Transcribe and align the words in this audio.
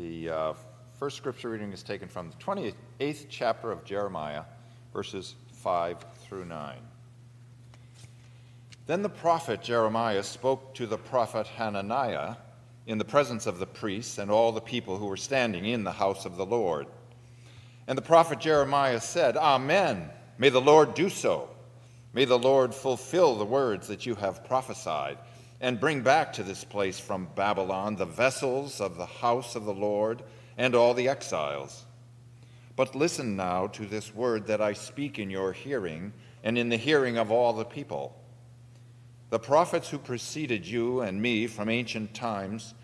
The 0.00 0.30
uh, 0.30 0.52
first 0.98 1.18
scripture 1.18 1.50
reading 1.50 1.72
is 1.72 1.82
taken 1.82 2.08
from 2.08 2.30
the 2.30 2.36
28th 2.36 3.26
chapter 3.28 3.70
of 3.70 3.84
Jeremiah, 3.84 4.44
verses 4.94 5.34
5 5.52 5.98
through 6.22 6.46
9. 6.46 6.78
Then 8.86 9.02
the 9.02 9.10
prophet 9.10 9.60
Jeremiah 9.60 10.22
spoke 10.22 10.74
to 10.76 10.86
the 10.86 10.96
prophet 10.96 11.46
Hananiah 11.48 12.36
in 12.86 12.96
the 12.96 13.04
presence 13.04 13.46
of 13.46 13.58
the 13.58 13.66
priests 13.66 14.16
and 14.16 14.30
all 14.30 14.52
the 14.52 14.62
people 14.62 14.96
who 14.96 15.04
were 15.04 15.18
standing 15.18 15.66
in 15.66 15.84
the 15.84 15.92
house 15.92 16.24
of 16.24 16.38
the 16.38 16.46
Lord. 16.46 16.86
And 17.86 17.98
the 17.98 18.02
prophet 18.02 18.40
Jeremiah 18.40 19.02
said, 19.02 19.36
Amen. 19.36 20.08
May 20.38 20.48
the 20.48 20.62
Lord 20.62 20.94
do 20.94 21.10
so. 21.10 21.50
May 22.14 22.24
the 22.24 22.38
Lord 22.38 22.74
fulfill 22.74 23.36
the 23.36 23.44
words 23.44 23.88
that 23.88 24.06
you 24.06 24.14
have 24.14 24.46
prophesied 24.46 25.18
and 25.60 25.78
bring 25.78 26.00
back 26.02 26.32
to 26.32 26.42
this 26.42 26.64
place 26.64 26.98
from 26.98 27.28
Babylon 27.34 27.96
the 27.96 28.06
vessels 28.06 28.80
of 28.80 28.96
the 28.96 29.06
house 29.06 29.54
of 29.54 29.64
the 29.64 29.74
Lord 29.74 30.22
and 30.56 30.74
all 30.74 30.94
the 30.94 31.08
exiles. 31.08 31.84
But 32.76 32.94
listen 32.94 33.36
now 33.36 33.66
to 33.68 33.84
this 33.84 34.14
word 34.14 34.46
that 34.46 34.62
I 34.62 34.72
speak 34.72 35.18
in 35.18 35.28
your 35.28 35.52
hearing 35.52 36.12
and 36.42 36.56
in 36.56 36.70
the 36.70 36.76
hearing 36.76 37.18
of 37.18 37.30
all 37.30 37.52
the 37.52 37.64
people. 37.64 38.16
The 39.28 39.38
prophets 39.38 39.90
who 39.90 39.98
preceded 39.98 40.66
you 40.66 41.00
and 41.00 41.20
me 41.20 41.46
from 41.46 41.68
ancient 41.68 42.14
times 42.14 42.74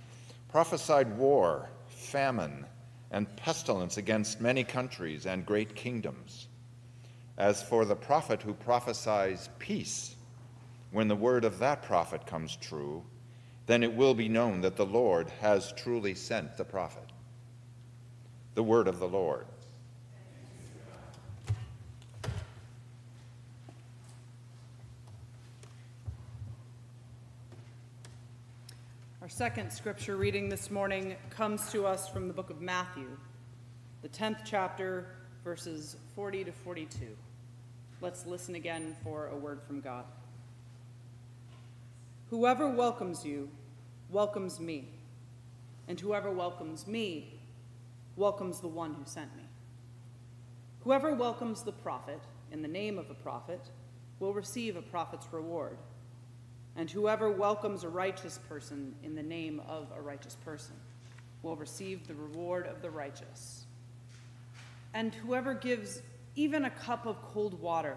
prophesied 0.48 1.16
war, 1.16 1.70
famine, 1.88 2.66
and 3.10 3.34
pestilence 3.36 3.96
against 3.96 4.40
many 4.40 4.64
countries 4.64 5.26
and 5.26 5.46
great 5.46 5.74
kingdoms. 5.74 6.48
As 7.38 7.62
for 7.62 7.84
the 7.84 7.96
prophet 7.96 8.42
who 8.42 8.54
prophesies 8.54 9.48
peace, 9.58 10.15
when 10.90 11.08
the 11.08 11.16
word 11.16 11.44
of 11.44 11.58
that 11.58 11.82
prophet 11.82 12.26
comes 12.26 12.56
true, 12.56 13.02
then 13.66 13.82
it 13.82 13.92
will 13.92 14.14
be 14.14 14.28
known 14.28 14.60
that 14.60 14.76
the 14.76 14.86
Lord 14.86 15.28
has 15.40 15.72
truly 15.72 16.14
sent 16.14 16.56
the 16.56 16.64
prophet. 16.64 17.10
The 18.54 18.62
word 18.62 18.88
of 18.88 18.98
the 18.98 19.08
Lord. 19.08 19.46
Our 29.20 29.28
second 29.28 29.72
scripture 29.72 30.16
reading 30.16 30.48
this 30.48 30.70
morning 30.70 31.16
comes 31.30 31.72
to 31.72 31.84
us 31.84 32.08
from 32.08 32.28
the 32.28 32.32
book 32.32 32.48
of 32.48 32.60
Matthew, 32.60 33.08
the 34.02 34.08
10th 34.08 34.42
chapter, 34.44 35.08
verses 35.42 35.96
40 36.14 36.44
to 36.44 36.52
42. 36.52 37.08
Let's 38.00 38.24
listen 38.24 38.54
again 38.54 38.94
for 39.02 39.26
a 39.28 39.36
word 39.36 39.60
from 39.66 39.80
God. 39.80 40.04
Whoever 42.30 42.68
welcomes 42.68 43.24
you 43.24 43.48
welcomes 44.10 44.58
me, 44.58 44.88
and 45.86 45.98
whoever 46.00 46.30
welcomes 46.30 46.86
me 46.86 47.40
welcomes 48.16 48.60
the 48.60 48.68
one 48.68 48.94
who 48.94 49.04
sent 49.04 49.34
me. 49.36 49.44
Whoever 50.80 51.14
welcomes 51.14 51.62
the 51.62 51.72
prophet 51.72 52.20
in 52.50 52.62
the 52.62 52.68
name 52.68 52.98
of 52.98 53.10
a 53.10 53.14
prophet 53.14 53.60
will 54.18 54.34
receive 54.34 54.74
a 54.74 54.82
prophet's 54.82 55.32
reward. 55.32 55.78
And 56.74 56.90
whoever 56.90 57.30
welcomes 57.30 57.84
a 57.84 57.88
righteous 57.88 58.38
person 58.48 58.94
in 59.04 59.14
the 59.14 59.22
name 59.22 59.62
of 59.68 59.86
a 59.96 60.00
righteous 60.00 60.36
person 60.44 60.74
will 61.42 61.56
receive 61.56 62.08
the 62.08 62.14
reward 62.14 62.66
of 62.66 62.82
the 62.82 62.90
righteous. 62.90 63.66
And 64.94 65.14
whoever 65.14 65.54
gives 65.54 66.02
even 66.34 66.64
a 66.64 66.70
cup 66.70 67.06
of 67.06 67.22
cold 67.22 67.60
water 67.60 67.96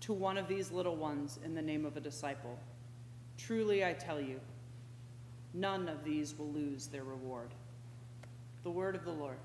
to 0.00 0.12
one 0.12 0.38
of 0.38 0.46
these 0.46 0.70
little 0.70 0.96
ones 0.96 1.40
in 1.44 1.54
the 1.54 1.62
name 1.62 1.84
of 1.84 1.96
a 1.96 2.00
disciple, 2.00 2.58
truly 3.38 3.84
I 3.84 3.94
tell 3.94 4.20
you, 4.20 4.40
none 5.54 5.88
of 5.88 6.04
these 6.04 6.36
will 6.36 6.50
lose 6.50 6.88
their 6.88 7.04
reward. 7.04 7.48
The 8.64 8.70
word 8.70 8.94
of 8.94 9.04
the 9.04 9.12
Lord. 9.12 9.38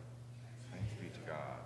Thanks 0.71 0.89
be 0.99 1.07
to 1.07 1.19
God. 1.25 1.59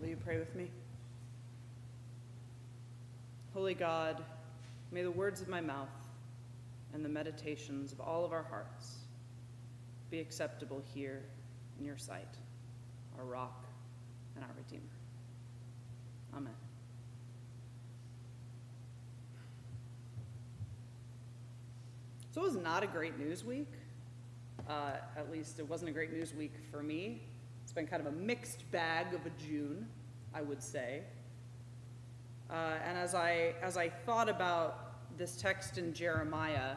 Will 0.00 0.08
you 0.08 0.16
pray 0.16 0.38
with 0.38 0.54
me? 0.56 0.68
Holy 3.54 3.74
God, 3.74 4.22
may 4.90 5.02
the 5.02 5.10
words 5.10 5.40
of 5.40 5.48
my 5.48 5.60
mouth 5.60 5.88
and 6.94 7.04
the 7.04 7.08
meditations 7.08 7.92
of 7.92 8.00
all 8.00 8.24
of 8.24 8.32
our 8.32 8.42
hearts 8.42 8.98
be 10.10 10.20
acceptable 10.20 10.82
here 10.94 11.22
in 11.78 11.84
your 11.84 11.96
sight, 11.96 12.36
our 13.18 13.24
rock 13.24 13.64
and 14.36 14.44
our 14.44 14.50
Redeemer. 14.56 14.82
Amen. 16.36 16.52
So 22.32 22.40
it 22.40 22.44
was 22.44 22.56
not 22.56 22.82
a 22.82 22.86
great 22.86 23.18
news 23.18 23.44
week. 23.44 23.68
Uh, 24.68 24.92
at 25.16 25.30
least 25.30 25.58
it 25.58 25.68
wasn't 25.68 25.90
a 25.90 25.92
great 25.92 26.12
news 26.12 26.34
week 26.34 26.54
for 26.70 26.82
me. 26.82 27.22
It's 27.62 27.72
been 27.72 27.86
kind 27.86 28.06
of 28.06 28.12
a 28.12 28.16
mixed 28.16 28.70
bag 28.70 29.12
of 29.14 29.26
a 29.26 29.30
June, 29.30 29.86
I 30.34 30.40
would 30.40 30.62
say. 30.62 31.02
Uh, 32.50 32.74
and 32.86 32.96
as 32.98 33.14
I, 33.14 33.54
as 33.62 33.76
I 33.76 33.88
thought 33.88 34.28
about 34.28 34.81
this 35.16 35.36
text 35.36 35.78
in 35.78 35.92
Jeremiah, 35.92 36.76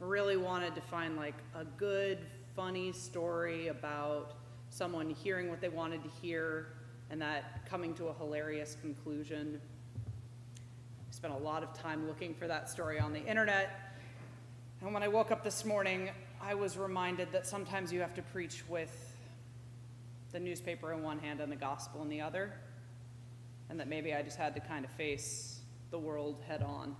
really 0.00 0.36
wanted 0.36 0.74
to 0.74 0.80
find 0.80 1.16
like 1.16 1.34
a 1.54 1.64
good, 1.64 2.18
funny 2.54 2.92
story 2.92 3.68
about 3.68 4.34
someone 4.70 5.10
hearing 5.10 5.48
what 5.48 5.60
they 5.60 5.68
wanted 5.68 6.02
to 6.02 6.10
hear 6.20 6.68
and 7.10 7.20
that 7.20 7.66
coming 7.68 7.94
to 7.94 8.08
a 8.08 8.14
hilarious 8.14 8.76
conclusion. 8.80 9.60
I 10.06 11.12
spent 11.12 11.34
a 11.34 11.38
lot 11.38 11.62
of 11.62 11.72
time 11.72 12.06
looking 12.06 12.34
for 12.34 12.46
that 12.46 12.68
story 12.68 12.98
on 12.98 13.12
the 13.12 13.24
internet. 13.24 13.94
And 14.80 14.92
when 14.92 15.02
I 15.02 15.08
woke 15.08 15.30
up 15.30 15.42
this 15.42 15.64
morning, 15.64 16.10
I 16.42 16.54
was 16.54 16.76
reminded 16.76 17.32
that 17.32 17.46
sometimes 17.46 17.92
you 17.92 18.00
have 18.00 18.14
to 18.14 18.22
preach 18.22 18.64
with 18.68 19.14
the 20.32 20.40
newspaper 20.40 20.92
in 20.92 21.02
one 21.02 21.18
hand 21.18 21.40
and 21.40 21.50
the 21.50 21.56
gospel 21.56 22.02
in 22.02 22.08
the 22.08 22.20
other, 22.20 22.52
and 23.70 23.80
that 23.80 23.88
maybe 23.88 24.12
I 24.12 24.22
just 24.22 24.36
had 24.36 24.54
to 24.54 24.60
kind 24.60 24.84
of 24.84 24.90
face 24.92 25.60
the 25.90 25.98
world 25.98 26.42
head 26.46 26.62
on. 26.62 26.94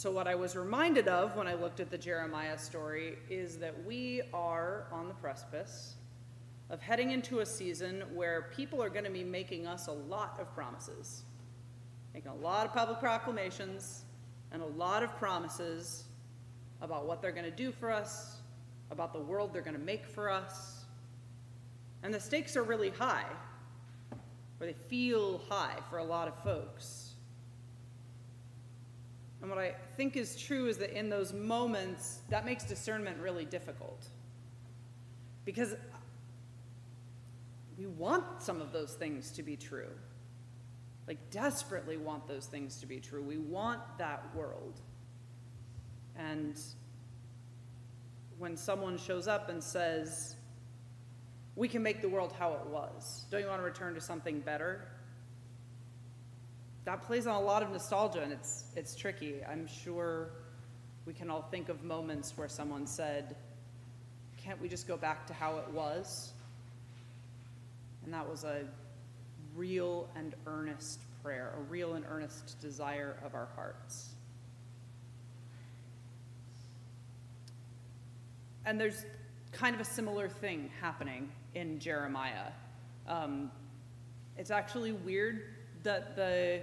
So, 0.00 0.10
what 0.10 0.26
I 0.26 0.34
was 0.34 0.56
reminded 0.56 1.08
of 1.08 1.36
when 1.36 1.46
I 1.46 1.52
looked 1.52 1.78
at 1.78 1.90
the 1.90 1.98
Jeremiah 1.98 2.56
story 2.56 3.18
is 3.28 3.58
that 3.58 3.84
we 3.84 4.22
are 4.32 4.86
on 4.90 5.08
the 5.08 5.14
precipice 5.14 5.96
of 6.70 6.80
heading 6.80 7.10
into 7.10 7.40
a 7.40 7.44
season 7.44 8.04
where 8.14 8.48
people 8.56 8.82
are 8.82 8.88
going 8.88 9.04
to 9.04 9.10
be 9.10 9.24
making 9.24 9.66
us 9.66 9.88
a 9.88 9.92
lot 9.92 10.38
of 10.40 10.50
promises, 10.54 11.24
making 12.14 12.30
a 12.30 12.34
lot 12.36 12.64
of 12.64 12.72
public 12.72 12.98
proclamations 12.98 14.06
and 14.52 14.62
a 14.62 14.66
lot 14.66 15.02
of 15.02 15.14
promises 15.18 16.04
about 16.80 17.06
what 17.06 17.20
they're 17.20 17.30
going 17.30 17.44
to 17.44 17.50
do 17.50 17.70
for 17.70 17.90
us, 17.90 18.38
about 18.90 19.12
the 19.12 19.20
world 19.20 19.52
they're 19.52 19.60
going 19.60 19.76
to 19.76 19.84
make 19.84 20.06
for 20.06 20.30
us. 20.30 20.86
And 22.02 22.14
the 22.14 22.20
stakes 22.20 22.56
are 22.56 22.62
really 22.62 22.88
high, 22.88 23.26
or 24.58 24.66
they 24.66 24.76
feel 24.88 25.42
high 25.50 25.76
for 25.90 25.98
a 25.98 26.04
lot 26.04 26.26
of 26.26 26.42
folks. 26.42 26.99
What 29.50 29.58
I 29.58 29.74
think 29.96 30.16
is 30.16 30.40
true 30.40 30.68
is 30.68 30.78
that 30.78 30.96
in 30.96 31.08
those 31.08 31.32
moments, 31.32 32.20
that 32.28 32.44
makes 32.44 32.62
discernment 32.62 33.18
really 33.18 33.44
difficult. 33.44 34.06
Because 35.44 35.74
we 37.76 37.86
want 37.86 38.40
some 38.40 38.60
of 38.60 38.72
those 38.72 38.92
things 38.92 39.32
to 39.32 39.42
be 39.42 39.56
true. 39.56 39.90
Like, 41.08 41.18
desperately 41.30 41.96
want 41.96 42.28
those 42.28 42.46
things 42.46 42.78
to 42.78 42.86
be 42.86 43.00
true. 43.00 43.24
We 43.24 43.38
want 43.38 43.80
that 43.98 44.24
world. 44.36 44.80
And 46.16 46.56
when 48.38 48.56
someone 48.56 48.98
shows 48.98 49.26
up 49.26 49.48
and 49.48 49.60
says, 49.60 50.36
we 51.56 51.66
can 51.66 51.82
make 51.82 52.02
the 52.02 52.08
world 52.08 52.32
how 52.38 52.52
it 52.52 52.66
was, 52.66 53.24
don't 53.32 53.40
you 53.40 53.48
want 53.48 53.58
to 53.58 53.64
return 53.64 53.94
to 53.94 54.00
something 54.00 54.38
better? 54.38 54.86
That 56.84 57.02
plays 57.02 57.26
on 57.26 57.36
a 57.36 57.40
lot 57.40 57.62
of 57.62 57.70
nostalgia 57.70 58.22
and 58.22 58.32
it's 58.32 58.64
it's 58.76 58.94
tricky. 58.94 59.44
I'm 59.44 59.66
sure 59.66 60.30
we 61.06 61.12
can 61.12 61.30
all 61.30 61.42
think 61.42 61.68
of 61.68 61.82
moments 61.82 62.32
where 62.36 62.48
someone 62.48 62.86
said, 62.86 63.36
"Can't 64.36 64.60
we 64.60 64.68
just 64.68 64.88
go 64.88 64.96
back 64.96 65.26
to 65.26 65.34
how 65.34 65.58
it 65.58 65.68
was?" 65.70 66.32
And 68.04 68.14
that 68.14 68.28
was 68.28 68.44
a 68.44 68.64
real 69.54 70.08
and 70.16 70.34
earnest 70.46 71.00
prayer, 71.22 71.52
a 71.56 71.60
real 71.62 71.94
and 71.94 72.04
earnest 72.08 72.58
desire 72.60 73.16
of 73.24 73.34
our 73.34 73.48
hearts. 73.54 74.10
And 78.64 78.80
there's 78.80 79.04
kind 79.52 79.74
of 79.74 79.80
a 79.80 79.84
similar 79.84 80.28
thing 80.28 80.70
happening 80.80 81.30
in 81.54 81.78
Jeremiah. 81.78 82.52
Um, 83.06 83.50
it's 84.36 84.50
actually 84.50 84.92
weird 84.92 85.42
that 85.82 86.16
the 86.16 86.60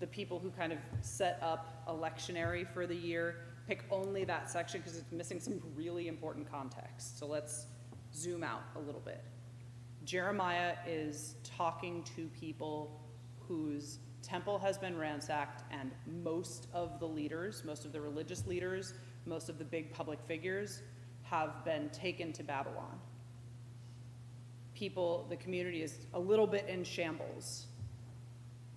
the 0.00 0.06
people 0.06 0.38
who 0.38 0.50
kind 0.50 0.72
of 0.72 0.78
set 1.00 1.38
up 1.42 1.82
a 1.88 1.92
lectionary 1.92 2.66
for 2.72 2.86
the 2.86 2.94
year 2.94 3.36
pick 3.66 3.84
only 3.90 4.24
that 4.24 4.50
section 4.50 4.80
because 4.80 4.96
it's 4.96 5.10
missing 5.12 5.40
some 5.40 5.60
really 5.74 6.08
important 6.08 6.50
context. 6.50 7.18
So 7.18 7.26
let's 7.26 7.66
zoom 8.14 8.42
out 8.42 8.62
a 8.76 8.78
little 8.78 9.00
bit. 9.00 9.24
Jeremiah 10.04 10.76
is 10.86 11.34
talking 11.44 12.02
to 12.16 12.28
people 12.28 13.00
whose 13.40 13.98
temple 14.22 14.58
has 14.58 14.78
been 14.78 14.96
ransacked, 14.96 15.64
and 15.70 15.90
most 16.22 16.68
of 16.72 16.98
the 16.98 17.06
leaders, 17.06 17.62
most 17.64 17.84
of 17.84 17.92
the 17.92 18.00
religious 18.00 18.46
leaders, 18.46 18.94
most 19.26 19.48
of 19.48 19.58
the 19.58 19.64
big 19.64 19.92
public 19.92 20.18
figures 20.26 20.82
have 21.22 21.64
been 21.64 21.90
taken 21.90 22.32
to 22.32 22.42
Babylon. 22.42 22.98
People, 24.74 25.26
the 25.28 25.36
community 25.36 25.82
is 25.82 26.06
a 26.14 26.18
little 26.18 26.46
bit 26.46 26.66
in 26.68 26.84
shambles. 26.84 27.66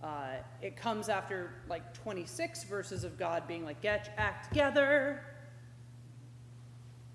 Uh, 0.03 0.37
it 0.61 0.75
comes 0.75 1.09
after 1.09 1.51
like 1.69 1.93
26 1.93 2.63
verses 2.63 3.03
of 3.03 3.17
God 3.19 3.47
being 3.47 3.63
like, 3.63 3.81
get 3.81 4.13
act 4.17 4.49
together. 4.49 5.23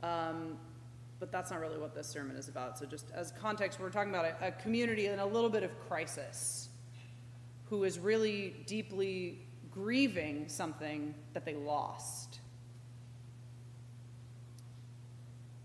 Um, 0.03 0.57
but 1.19 1.33
that's 1.33 1.51
not 1.51 1.61
really 1.61 1.79
what 1.79 1.95
this 1.95 2.07
sermon 2.07 2.37
is 2.37 2.49
about. 2.49 2.79
So, 2.79 2.87
just 2.87 3.11
as 3.13 3.33
context, 3.33 3.81
we're 3.81 3.91
talking 3.91 4.11
about 4.11 4.27
a, 4.27 4.49
a 4.49 4.53
community 4.53 5.07
in 5.07 5.19
a 5.19 5.27
little 5.27 5.51
bit 5.51 5.63
of 5.63 5.71
crisis 5.89 6.69
who 7.69 7.85
is 7.85 7.99
really 7.99 8.55
deeply 8.67 9.41
grieving 9.73 10.49
something 10.49 11.15
that 11.33 11.45
they 11.45 11.55
lost. 11.55 12.41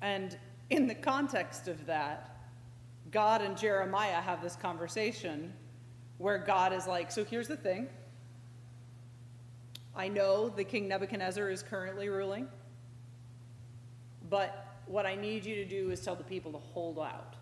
And 0.01 0.38
in 0.69 0.88
the 0.88 0.95
context 0.95 1.68
of 1.68 1.85
that, 1.85 2.38
God 3.12 3.41
and 3.41 3.57
Jeremiah 3.57 4.21
have 4.21 4.41
this 4.41 4.56
conversation 4.56 5.53
where 6.21 6.38
God 6.38 6.71
is 6.71 6.85
like, 6.85 7.12
So 7.12 7.25
here's 7.25 7.47
the 7.47 7.57
thing. 7.57 7.89
I 9.95 10.07
know 10.07 10.50
the 10.50 10.63
king 10.63 10.88
Nebuchadnezzar 10.88 11.50
is 11.50 11.63
currently 11.63 12.07
ruling, 12.07 12.47
but 14.29 14.77
what 14.85 15.06
I 15.06 15.15
need 15.15 15.44
you 15.45 15.56
to 15.56 15.65
do 15.65 15.89
is 15.89 16.00
tell 16.00 16.15
the 16.15 16.23
people 16.23 16.51
to 16.53 16.59
hold 16.59 17.00
out. 17.00 17.35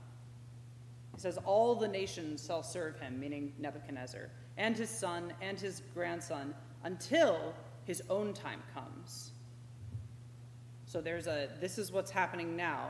He 1.14 1.22
says, 1.22 1.38
All 1.46 1.76
the 1.76 1.88
nations 1.88 2.46
shall 2.46 2.64
serve 2.64 3.00
him, 3.00 3.20
meaning 3.20 3.54
Nebuchadnezzar, 3.60 4.30
and 4.58 4.78
his 4.78 4.90
son 4.90 5.34
and 5.42 5.60
his 5.60 5.82
grandson, 5.94 6.56
until 6.84 7.54
his 7.84 8.02
own 8.10 8.34
time 8.34 8.62
comes. 8.74 9.32
So 10.86 11.02
there's 11.02 11.28
a, 11.28 11.50
this 11.60 11.78
is 11.78 11.92
what's 11.92 12.10
happening 12.10 12.56
now, 12.56 12.90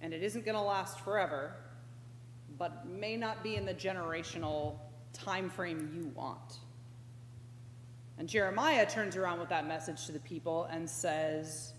and 0.00 0.14
it 0.14 0.22
isn't 0.22 0.44
going 0.44 0.54
to 0.56 0.62
last 0.62 1.00
forever, 1.00 1.52
but 2.56 2.88
may 2.88 3.16
not 3.16 3.42
be 3.42 3.56
in 3.56 3.66
the 3.66 3.74
generational 3.74 4.76
time 5.16 5.50
frame 5.50 5.90
you 5.94 6.08
want. 6.14 6.58
And 8.18 8.28
Jeremiah 8.28 8.88
turns 8.88 9.16
around 9.16 9.40
with 9.40 9.48
that 9.50 9.66
message 9.66 10.06
to 10.06 10.12
the 10.12 10.20
people 10.20 10.64
and 10.64 10.88
says, 10.88 11.74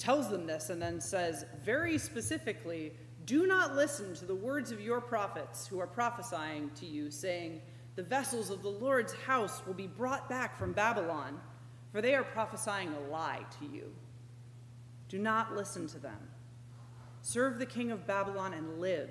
tells 0.00 0.30
them 0.30 0.46
this, 0.46 0.70
and 0.70 0.80
then 0.80 1.00
says 1.00 1.44
very 1.62 1.98
specifically, 1.98 2.92
Do 3.26 3.46
not 3.46 3.76
listen 3.76 4.14
to 4.14 4.24
the 4.24 4.34
words 4.34 4.72
of 4.72 4.80
your 4.80 5.00
prophets 5.00 5.66
who 5.66 5.78
are 5.78 5.86
prophesying 5.86 6.70
to 6.76 6.86
you, 6.86 7.10
saying, 7.10 7.60
The 7.94 8.02
vessels 8.02 8.50
of 8.50 8.62
the 8.62 8.70
Lord's 8.70 9.12
house 9.12 9.62
will 9.66 9.74
be 9.74 9.86
brought 9.86 10.28
back 10.28 10.58
from 10.58 10.72
Babylon, 10.72 11.38
for 11.92 12.00
they 12.00 12.14
are 12.14 12.24
prophesying 12.24 12.92
a 12.94 13.10
lie 13.10 13.44
to 13.60 13.66
you. 13.66 13.92
Do 15.08 15.18
not 15.18 15.54
listen 15.54 15.86
to 15.88 15.98
them. 15.98 16.28
Serve 17.20 17.58
the 17.58 17.66
king 17.66 17.90
of 17.90 18.06
Babylon 18.06 18.54
and 18.54 18.80
live. 18.80 19.10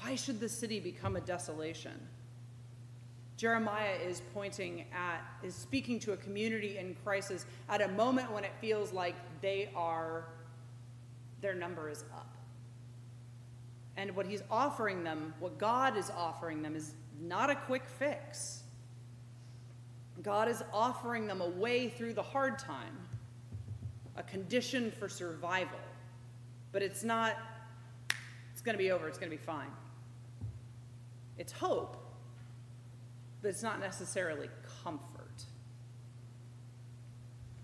Why 0.00 0.14
should 0.14 0.40
the 0.40 0.48
city 0.48 0.80
become 0.80 1.16
a 1.16 1.20
desolation? 1.20 1.98
Jeremiah 3.36 3.94
is 4.04 4.22
pointing 4.34 4.84
at, 4.92 5.20
is 5.44 5.54
speaking 5.54 6.00
to 6.00 6.12
a 6.12 6.16
community 6.16 6.76
in 6.76 6.96
crisis 7.04 7.46
at 7.68 7.80
a 7.80 7.88
moment 7.88 8.32
when 8.32 8.42
it 8.42 8.50
feels 8.60 8.92
like 8.92 9.14
they 9.40 9.70
are, 9.76 10.24
their 11.40 11.54
number 11.54 11.88
is 11.88 12.04
up. 12.12 12.36
And 13.96 14.14
what 14.16 14.26
he's 14.26 14.42
offering 14.50 15.04
them, 15.04 15.34
what 15.38 15.56
God 15.56 15.96
is 15.96 16.10
offering 16.16 16.62
them, 16.62 16.74
is 16.74 16.94
not 17.20 17.48
a 17.48 17.54
quick 17.54 17.82
fix. 17.86 18.62
God 20.22 20.48
is 20.48 20.62
offering 20.72 21.28
them 21.28 21.40
a 21.40 21.48
way 21.48 21.88
through 21.88 22.14
the 22.14 22.22
hard 22.22 22.58
time, 22.58 22.96
a 24.16 24.22
condition 24.24 24.90
for 24.90 25.08
survival. 25.08 25.78
But 26.72 26.82
it's 26.82 27.04
not, 27.04 27.36
it's 28.52 28.62
going 28.62 28.74
to 28.74 28.82
be 28.82 28.90
over, 28.90 29.06
it's 29.06 29.18
going 29.18 29.30
to 29.30 29.36
be 29.36 29.42
fine. 29.42 29.70
It's 31.38 31.52
hope, 31.52 31.96
but 33.40 33.48
it's 33.48 33.62
not 33.62 33.80
necessarily 33.80 34.50
comfort. 34.82 35.44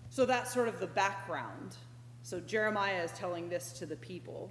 So 0.09 0.25
that's 0.25 0.53
sort 0.53 0.69
of 0.69 0.79
the 0.79 0.87
background. 0.87 1.75
So 2.23 2.39
Jeremiah 2.39 3.03
is 3.03 3.11
telling 3.11 3.49
this 3.49 3.73
to 3.73 3.85
the 3.85 3.97
people, 3.97 4.49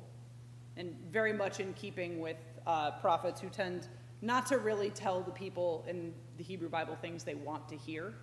and 0.77 0.95
very 1.11 1.33
much 1.33 1.59
in 1.59 1.73
keeping 1.73 2.21
with 2.21 2.37
uh, 2.67 2.93
prophets 2.93 3.41
who 3.41 3.49
tend 3.49 3.89
not 4.21 4.47
to 4.47 4.59
really 4.59 4.91
tell 4.91 5.21
the 5.23 5.31
people 5.31 5.85
in 5.89 6.13
the 6.37 6.45
Hebrew 6.45 6.69
Bible 6.69 6.97
things 6.97 7.25
they 7.25 7.35
want 7.35 7.69
to 7.69 7.77
hear. 7.77 8.15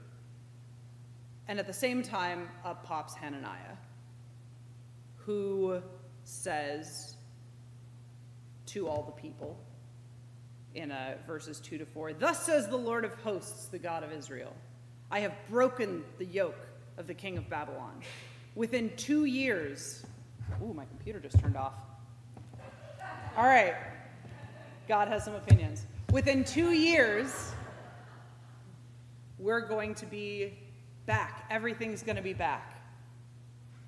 And 1.47 1.59
at 1.59 1.67
the 1.67 1.73
same 1.73 2.01
time, 2.01 2.49
up 2.63 2.83
pops 2.83 3.13
Hananiah, 3.15 3.75
who 5.17 5.81
says 6.23 7.15
to 8.67 8.87
all 8.87 9.03
the 9.03 9.21
people, 9.21 9.57
in 10.75 10.91
uh, 10.91 11.17
verses 11.27 11.59
2 11.59 11.77
to 11.79 11.85
4. 11.85 12.13
Thus 12.13 12.43
says 12.43 12.67
the 12.67 12.77
Lord 12.77 13.05
of 13.05 13.13
hosts, 13.15 13.65
the 13.65 13.79
God 13.79 14.03
of 14.03 14.11
Israel 14.11 14.53
I 15.09 15.19
have 15.19 15.33
broken 15.49 16.03
the 16.19 16.25
yoke 16.25 16.67
of 16.97 17.05
the 17.05 17.13
king 17.13 17.37
of 17.37 17.49
Babylon. 17.49 18.01
Within 18.55 18.91
two 18.95 19.25
years, 19.25 20.05
ooh, 20.63 20.73
my 20.73 20.85
computer 20.85 21.19
just 21.19 21.37
turned 21.39 21.57
off. 21.57 21.73
All 23.35 23.45
right, 23.45 23.75
God 24.87 25.09
has 25.09 25.25
some 25.25 25.35
opinions. 25.35 25.85
Within 26.11 26.45
two 26.45 26.71
years, 26.71 27.51
we're 29.37 29.67
going 29.67 29.95
to 29.95 30.05
be 30.05 30.57
back. 31.05 31.45
Everything's 31.49 32.03
going 32.03 32.15
to 32.15 32.21
be 32.21 32.33
back. 32.33 32.81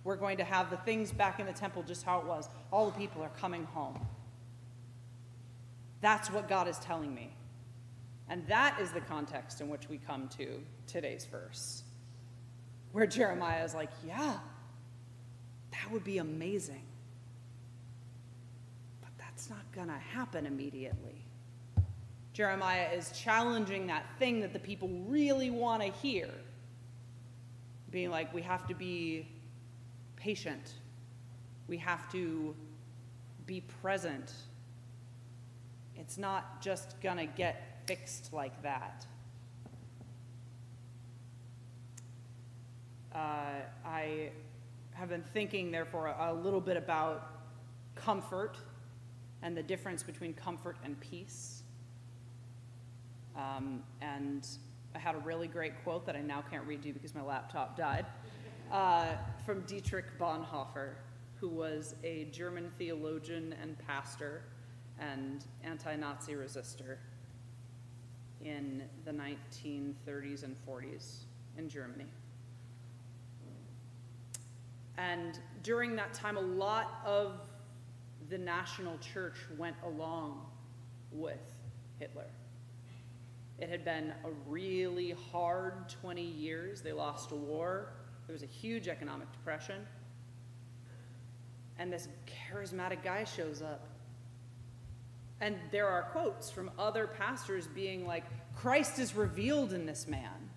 We're 0.03 0.18
going 0.18 0.38
to 0.38 0.44
have 0.44 0.69
the 0.69 0.77
things 0.77 1.12
back 1.13 1.39
in 1.39 1.45
the 1.45 1.53
temple 1.53 1.83
just 1.83 2.03
how 2.03 2.19
it 2.19 2.25
was. 2.25 2.50
All 2.71 2.86
the 2.88 2.97
people 2.97 3.21
are 3.21 3.31
coming 3.39 3.63
home. 3.65 4.00
That's 6.03 6.29
what 6.29 6.50
God 6.50 6.67
is 6.67 6.77
telling 6.79 7.15
me. 7.15 7.29
And 8.27 8.45
that 8.47 8.77
is 8.81 8.91
the 8.91 9.00
context 9.00 9.61
in 9.61 9.69
which 9.69 9.88
we 9.88 9.97
come 9.97 10.27
to 10.38 10.59
today's 10.85 11.25
verse, 11.25 11.83
where 12.91 13.07
Jeremiah 13.07 13.63
is 13.63 13.73
like, 13.73 13.89
Yeah, 14.05 14.38
that 15.71 15.91
would 15.91 16.03
be 16.03 16.17
amazing. 16.17 16.83
But 19.00 19.12
that's 19.17 19.50
not 19.50 19.72
going 19.72 19.88
to 19.88 19.93
happen 19.93 20.45
immediately. 20.45 21.24
Jeremiah 22.33 22.89
is 22.93 23.17
challenging 23.17 23.88
that 23.88 24.05
thing 24.19 24.41
that 24.41 24.51
the 24.51 24.60
people 24.60 24.89
really 25.07 25.51
want 25.51 25.81
to 25.83 25.89
hear, 25.89 26.27
being 27.91 28.12
like, 28.12 28.33
We 28.33 28.41
have 28.41 28.67
to 28.67 28.75
be 28.75 29.25
patient, 30.17 30.74
we 31.69 31.77
have 31.77 32.12
to 32.12 32.53
be 33.45 33.62
present 33.81 34.33
it's 35.97 36.17
not 36.17 36.62
just 36.62 37.00
to 37.01 37.25
get 37.25 37.83
fixed 37.85 38.33
like 38.33 38.62
that. 38.63 39.05
Uh, 43.13 43.62
I 43.85 44.31
have 44.93 45.09
been 45.09 45.23
thinking, 45.33 45.71
therefore, 45.71 46.07
a, 46.07 46.31
a 46.31 46.33
little 46.33 46.62
bit 46.62 46.77
about 46.77 47.29
comfort 47.95 48.57
and 49.41 49.55
the 49.55 49.63
difference 49.63 50.01
between 50.01 50.33
comfort 50.33 50.77
and 50.83 51.00
peace. 51.00 51.63
Um, 53.35 53.83
and 54.01 54.47
I 54.95 55.00
had 55.00 55.15
a 55.15 55.19
really 55.19 55.47
great 55.47 55.83
quote 55.83 56.05
that 56.05 56.15
I 56.15 56.21
now 56.21 56.43
can't 56.50 56.65
read 56.65 56.81
to 56.83 56.88
you 56.88 56.93
because 56.93 57.13
my 57.13 57.21
laptop 57.21 57.77
died 57.77 58.05
uh, 58.71 59.07
from 59.45 59.62
Dietrich 59.62 60.05
Bonhoeffer, 60.19 60.93
who 61.35 61.50
was 61.50 61.95
a 62.03 62.25
German 62.25 62.71
theologian 62.77 63.55
and 63.62 63.77
pastor 63.79 64.43
and 65.12 65.45
anti 65.63 65.95
Nazi 65.95 66.33
resistor 66.33 66.98
in 68.43 68.83
the 69.05 69.12
1930s 69.12 70.43
and 70.43 70.55
40s 70.67 71.24
in 71.57 71.69
Germany. 71.69 72.05
And 74.98 75.39
during 75.63 75.95
that 75.95 76.13
time, 76.13 76.38
a 76.38 76.41
lot 76.41 77.01
of 77.05 77.39
the 78.29 78.38
national 78.38 78.98
church 79.00 79.38
went 79.57 79.75
along 79.83 80.45
with 81.12 81.53
Hitler. 82.00 82.27
It 83.60 83.69
had 83.69 83.83
been 83.86 84.13
a 84.24 84.29
really 84.48 85.15
hard 85.31 85.89
20 86.01 86.22
years. 86.22 86.81
They 86.81 86.93
lost 86.93 87.31
a 87.31 87.36
war, 87.36 87.93
there 88.27 88.33
was 88.33 88.43
a 88.43 88.48
huge 88.48 88.88
economic 88.88 89.31
depression. 89.31 89.86
And 91.79 91.91
this 91.91 92.07
charismatic 92.27 93.03
guy 93.03 93.24
shows 93.24 93.62
up 93.62 93.92
and 95.43 95.57
there 95.71 95.89
are 95.89 96.03
quotes 96.03 96.50
from 96.50 96.71
other 96.79 97.05
pastors 97.05 97.67
being 97.67 98.07
like, 98.07 98.23
Christ 98.55 98.97
is 98.97 99.13
revealed 99.13 99.73
in 99.73 99.85
this 99.85 100.07
man. 100.07 100.50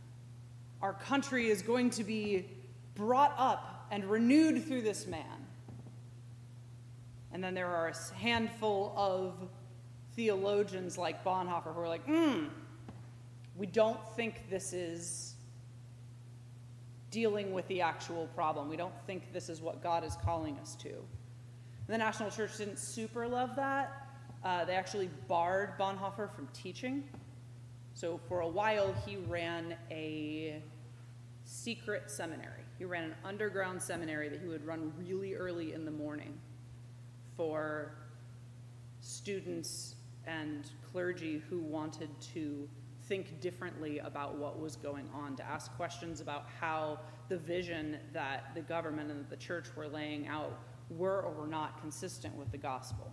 Our 0.80 0.92
country 0.92 1.50
is 1.50 1.60
going 1.60 1.90
to 1.90 2.04
be 2.04 2.48
brought 2.94 3.34
up 3.36 3.88
and 3.90 4.04
renewed 4.04 4.64
through 4.64 4.82
this 4.82 5.04
man. 5.08 5.44
And 7.32 7.42
then 7.42 7.52
there 7.52 7.66
are 7.66 7.88
a 7.88 8.14
handful 8.14 8.94
of 8.96 9.34
theologians 10.14 10.96
like 10.96 11.24
Bonhoeffer 11.24 11.74
who 11.74 11.80
are 11.80 11.88
like, 11.88 12.04
hmm, 12.04 12.44
we 13.56 13.66
don't 13.66 13.98
think 14.14 14.48
this 14.48 14.72
is 14.72 15.34
dealing 17.10 17.52
with 17.52 17.66
the 17.66 17.80
actual 17.80 18.28
problem. 18.36 18.68
We 18.68 18.76
don't 18.76 18.94
think 19.04 19.32
this 19.32 19.48
is 19.48 19.60
what 19.60 19.82
God 19.82 20.04
is 20.04 20.16
calling 20.24 20.56
us 20.60 20.76
to. 20.76 20.94
The 21.88 21.98
National 21.98 22.30
Church 22.30 22.56
didn't 22.58 22.78
super 22.78 23.26
love 23.26 23.56
that. 23.56 24.05
Uh, 24.46 24.64
they 24.64 24.74
actually 24.74 25.10
barred 25.26 25.76
Bonhoeffer 25.76 26.32
from 26.32 26.46
teaching. 26.52 27.02
So 27.94 28.20
for 28.28 28.42
a 28.42 28.48
while, 28.48 28.94
he 29.04 29.16
ran 29.16 29.74
a 29.90 30.62
secret 31.42 32.08
seminary. 32.08 32.62
He 32.78 32.84
ran 32.84 33.02
an 33.02 33.14
underground 33.24 33.82
seminary 33.82 34.28
that 34.28 34.40
he 34.40 34.46
would 34.46 34.64
run 34.64 34.92
really 34.96 35.34
early 35.34 35.72
in 35.72 35.84
the 35.84 35.90
morning 35.90 36.38
for 37.36 37.90
students 39.00 39.96
and 40.28 40.70
clergy 40.92 41.42
who 41.50 41.58
wanted 41.58 42.10
to 42.34 42.68
think 43.08 43.40
differently 43.40 43.98
about 43.98 44.36
what 44.36 44.60
was 44.60 44.76
going 44.76 45.08
on, 45.12 45.34
to 45.34 45.42
ask 45.44 45.74
questions 45.76 46.20
about 46.20 46.46
how 46.60 47.00
the 47.28 47.36
vision 47.36 47.98
that 48.12 48.54
the 48.54 48.60
government 48.60 49.10
and 49.10 49.28
the 49.28 49.36
church 49.36 49.66
were 49.74 49.88
laying 49.88 50.28
out 50.28 50.56
were 50.88 51.22
or 51.22 51.32
were 51.32 51.48
not 51.48 51.80
consistent 51.80 52.32
with 52.36 52.52
the 52.52 52.58
gospel. 52.58 53.10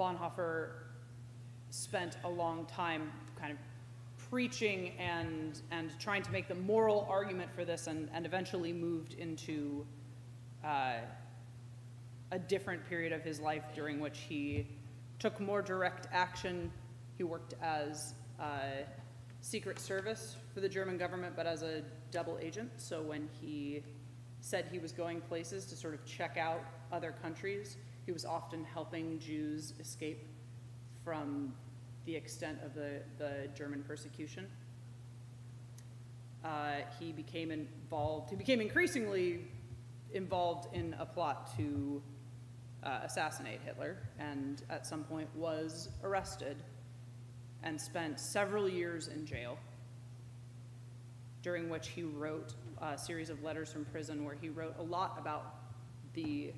Bonhoeffer 0.00 0.70
spent 1.68 2.16
a 2.24 2.28
long 2.28 2.64
time 2.64 3.12
kind 3.38 3.52
of 3.52 3.58
preaching 4.30 4.92
and, 4.98 5.60
and 5.70 5.92
trying 6.00 6.22
to 6.22 6.30
make 6.32 6.48
the 6.48 6.54
moral 6.54 7.06
argument 7.10 7.50
for 7.54 7.66
this 7.66 7.86
and, 7.86 8.08
and 8.14 8.24
eventually 8.24 8.72
moved 8.72 9.12
into 9.12 9.84
uh, 10.64 10.94
a 12.32 12.38
different 12.38 12.88
period 12.88 13.12
of 13.12 13.22
his 13.22 13.40
life 13.40 13.64
during 13.74 14.00
which 14.00 14.20
he 14.26 14.66
took 15.18 15.38
more 15.38 15.60
direct 15.60 16.08
action. 16.12 16.72
He 17.18 17.24
worked 17.24 17.52
as 17.60 18.14
uh, 18.40 18.84
Secret 19.42 19.78
Service 19.78 20.36
for 20.54 20.60
the 20.60 20.68
German 20.68 20.96
government, 20.96 21.34
but 21.36 21.46
as 21.46 21.62
a 21.62 21.82
double 22.10 22.38
agent. 22.40 22.70
So 22.78 23.02
when 23.02 23.28
he 23.38 23.82
said 24.40 24.64
he 24.72 24.78
was 24.78 24.92
going 24.92 25.20
places 25.20 25.66
to 25.66 25.76
sort 25.76 25.92
of 25.92 26.02
check 26.06 26.38
out 26.38 26.64
other 26.90 27.14
countries, 27.20 27.76
he 28.10 28.12
was 28.12 28.24
often 28.24 28.64
helping 28.64 29.20
Jews 29.20 29.72
escape 29.78 30.26
from 31.04 31.54
the 32.06 32.16
extent 32.16 32.58
of 32.64 32.74
the, 32.74 33.02
the 33.18 33.48
German 33.54 33.84
persecution. 33.84 34.48
Uh, 36.44 36.78
he 36.98 37.12
became 37.12 37.52
involved, 37.52 38.30
he 38.30 38.34
became 38.34 38.60
increasingly 38.60 39.46
involved 40.12 40.74
in 40.74 40.96
a 40.98 41.06
plot 41.06 41.56
to 41.56 42.02
uh, 42.82 42.98
assassinate 43.04 43.60
Hitler, 43.64 43.96
and 44.18 44.64
at 44.70 44.88
some 44.88 45.04
point 45.04 45.28
was 45.36 45.90
arrested 46.02 46.64
and 47.62 47.80
spent 47.80 48.18
several 48.18 48.68
years 48.68 49.06
in 49.06 49.24
jail, 49.24 49.56
during 51.42 51.70
which 51.70 51.86
he 51.86 52.02
wrote 52.02 52.54
a 52.82 52.98
series 52.98 53.30
of 53.30 53.40
letters 53.44 53.72
from 53.72 53.84
prison 53.84 54.24
where 54.24 54.34
he 54.34 54.48
wrote 54.48 54.74
a 54.80 54.82
lot 54.82 55.16
about 55.16 55.54
the 56.14 56.52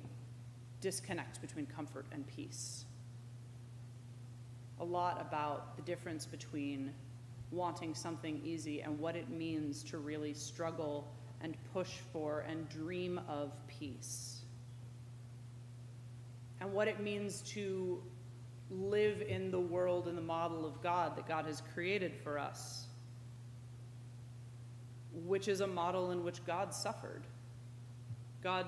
disconnect 0.83 1.41
between 1.41 1.65
comfort 1.65 2.05
and 2.11 2.27
peace 2.27 2.83
a 4.79 4.83
lot 4.83 5.21
about 5.21 5.77
the 5.77 5.81
difference 5.83 6.25
between 6.25 6.91
wanting 7.51 7.95
something 7.95 8.41
easy 8.43 8.81
and 8.81 8.99
what 8.99 9.15
it 9.15 9.29
means 9.29 9.81
to 9.81 9.97
really 9.97 10.33
struggle 10.33 11.07
and 11.39 11.55
push 11.73 11.91
for 12.11 12.41
and 12.41 12.67
dream 12.67 13.19
of 13.29 13.53
peace. 13.67 14.41
And 16.59 16.73
what 16.73 16.89
it 16.89 16.99
means 16.99 17.41
to 17.53 18.03
live 18.69 19.21
in 19.21 19.51
the 19.51 19.59
world 19.59 20.09
in 20.09 20.15
the 20.15 20.21
model 20.21 20.65
of 20.65 20.81
God 20.81 21.15
that 21.15 21.27
God 21.29 21.45
has 21.45 21.61
created 21.73 22.13
for 22.21 22.37
us, 22.37 22.87
which 25.13 25.47
is 25.47 25.61
a 25.61 25.67
model 25.67 26.11
in 26.11 26.25
which 26.25 26.43
God 26.45 26.73
suffered. 26.73 27.23
God, 28.41 28.67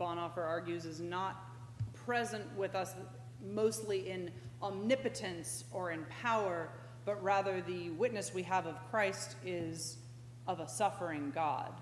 Bonhoeffer 0.00 0.44
argues, 0.44 0.84
is 0.84 1.00
not 1.00 1.44
present 1.92 2.44
with 2.56 2.74
us 2.74 2.94
mostly 3.42 4.10
in 4.10 4.30
omnipotence 4.62 5.64
or 5.72 5.90
in 5.90 6.04
power, 6.22 6.68
but 7.04 7.22
rather 7.22 7.60
the 7.62 7.90
witness 7.90 8.34
we 8.34 8.42
have 8.42 8.66
of 8.66 8.74
Christ 8.90 9.36
is 9.44 9.98
of 10.46 10.60
a 10.60 10.68
suffering 10.68 11.32
God. 11.34 11.72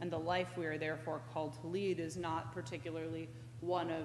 And 0.00 0.10
the 0.10 0.18
life 0.18 0.56
we 0.56 0.66
are 0.66 0.78
therefore 0.78 1.20
called 1.32 1.60
to 1.60 1.66
lead 1.66 2.00
is 2.00 2.16
not 2.16 2.52
particularly 2.52 3.28
one 3.60 3.90
of 3.90 4.04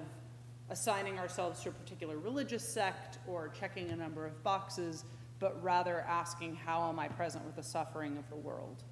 assigning 0.68 1.18
ourselves 1.18 1.62
to 1.62 1.70
a 1.70 1.72
particular 1.72 2.18
religious 2.18 2.66
sect 2.66 3.18
or 3.26 3.48
checking 3.48 3.90
a 3.90 3.96
number 3.96 4.26
of 4.26 4.42
boxes, 4.42 5.04
but 5.38 5.62
rather 5.62 6.00
asking, 6.00 6.56
How 6.56 6.88
am 6.88 6.98
I 6.98 7.08
present 7.08 7.44
with 7.44 7.56
the 7.56 7.62
suffering 7.62 8.16
of 8.18 8.28
the 8.28 8.36
world? 8.36 8.82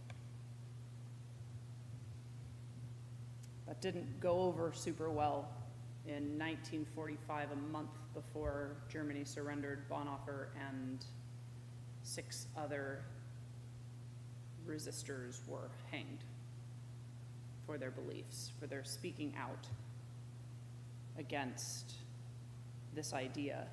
That 3.66 3.80
didn't 3.80 4.20
go 4.20 4.40
over 4.40 4.72
super 4.74 5.10
well 5.10 5.48
in 6.06 6.38
1945, 6.38 7.48
a 7.52 7.56
month 7.72 7.90
before 8.12 8.76
Germany 8.90 9.24
surrendered, 9.24 9.88
Bonhoeffer 9.88 10.48
and 10.68 11.04
six 12.02 12.46
other 12.56 13.00
resistors 14.68 15.46
were 15.48 15.70
hanged 15.90 16.24
for 17.64 17.78
their 17.78 17.90
beliefs, 17.90 18.52
for 18.60 18.66
their 18.66 18.84
speaking 18.84 19.34
out 19.38 19.66
against 21.18 21.94
this 22.94 23.14
idea, 23.14 23.66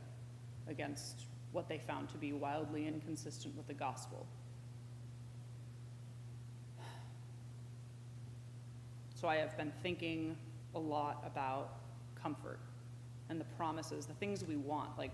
against 0.70 1.26
what 1.52 1.68
they 1.68 1.78
found 1.78 2.08
to 2.10 2.18
be 2.18 2.32
wildly 2.32 2.88
inconsistent 2.88 3.56
with 3.58 3.68
the 3.68 3.74
gospel. 3.74 4.26
So 9.22 9.28
I 9.28 9.36
have 9.36 9.56
been 9.56 9.72
thinking 9.84 10.36
a 10.74 10.80
lot 10.80 11.22
about 11.24 11.76
comfort 12.20 12.58
and 13.30 13.40
the 13.40 13.46
promises, 13.56 14.08
the 14.08 14.16
things 14.16 14.44
we 14.44 14.56
want. 14.56 14.98
Like, 14.98 15.12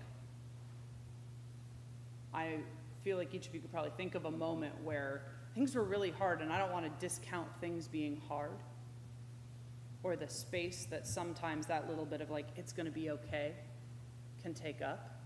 I 2.32 2.60
feel 3.04 3.18
like 3.18 3.34
each 3.34 3.46
of 3.48 3.54
you 3.54 3.60
could 3.60 3.70
probably 3.70 3.92
think 3.98 4.14
of 4.14 4.24
a 4.24 4.30
moment 4.30 4.72
where 4.82 5.24
things 5.54 5.74
were 5.74 5.84
really 5.84 6.10
hard, 6.10 6.40
and 6.40 6.50
I 6.50 6.56
don't 6.56 6.72
want 6.72 6.86
to 6.86 7.06
discount 7.06 7.48
things 7.60 7.86
being 7.86 8.18
hard 8.28 8.56
or 10.02 10.16
the 10.16 10.28
space 10.28 10.86
that 10.88 11.06
sometimes 11.06 11.66
that 11.66 11.86
little 11.86 12.06
bit 12.06 12.22
of 12.22 12.30
like, 12.30 12.46
it's 12.56 12.72
going 12.72 12.86
to 12.86 12.92
be 12.92 13.10
okay 13.10 13.52
can 14.42 14.54
take 14.54 14.80
up. 14.80 15.20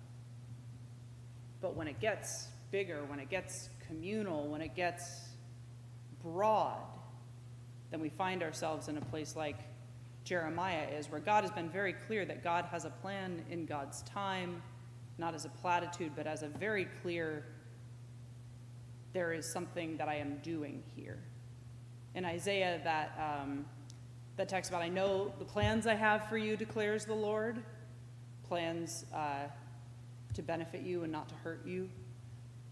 But 1.60 1.76
when 1.76 1.86
it 1.86 2.00
gets 2.00 2.48
bigger, 2.72 3.04
when 3.04 3.20
it 3.20 3.30
gets 3.30 3.68
communal, 3.86 4.48
when 4.48 4.60
it 4.60 4.74
gets 4.74 5.20
broad, 6.20 6.98
then 7.92 8.00
we 8.00 8.08
find 8.08 8.42
ourselves 8.42 8.88
in 8.88 8.96
a 8.96 9.00
place 9.02 9.36
like 9.36 9.58
Jeremiah 10.24 10.86
is, 10.98 11.10
where 11.10 11.20
God 11.20 11.44
has 11.44 11.50
been 11.50 11.68
very 11.68 11.92
clear 11.92 12.24
that 12.24 12.42
God 12.42 12.64
has 12.70 12.86
a 12.86 12.90
plan 12.90 13.44
in 13.50 13.66
God's 13.66 14.00
time, 14.02 14.62
not 15.18 15.34
as 15.34 15.44
a 15.44 15.50
platitude, 15.50 16.12
but 16.16 16.26
as 16.26 16.42
a 16.42 16.48
very 16.48 16.86
clear, 17.02 17.44
there 19.12 19.34
is 19.34 19.46
something 19.46 19.98
that 19.98 20.08
I 20.08 20.14
am 20.14 20.38
doing 20.42 20.82
here. 20.96 21.18
In 22.14 22.24
Isaiah, 22.24 22.80
that, 22.82 23.12
um, 23.20 23.66
that 24.36 24.48
talks 24.48 24.70
about, 24.70 24.80
I 24.80 24.88
know 24.88 25.34
the 25.38 25.44
plans 25.44 25.86
I 25.86 25.94
have 25.94 26.30
for 26.30 26.38
you, 26.38 26.56
declares 26.56 27.04
the 27.04 27.14
Lord, 27.14 27.62
plans 28.48 29.04
uh, 29.14 29.48
to 30.32 30.42
benefit 30.42 30.80
you 30.80 31.02
and 31.02 31.12
not 31.12 31.28
to 31.28 31.34
hurt 31.34 31.66
you. 31.66 31.90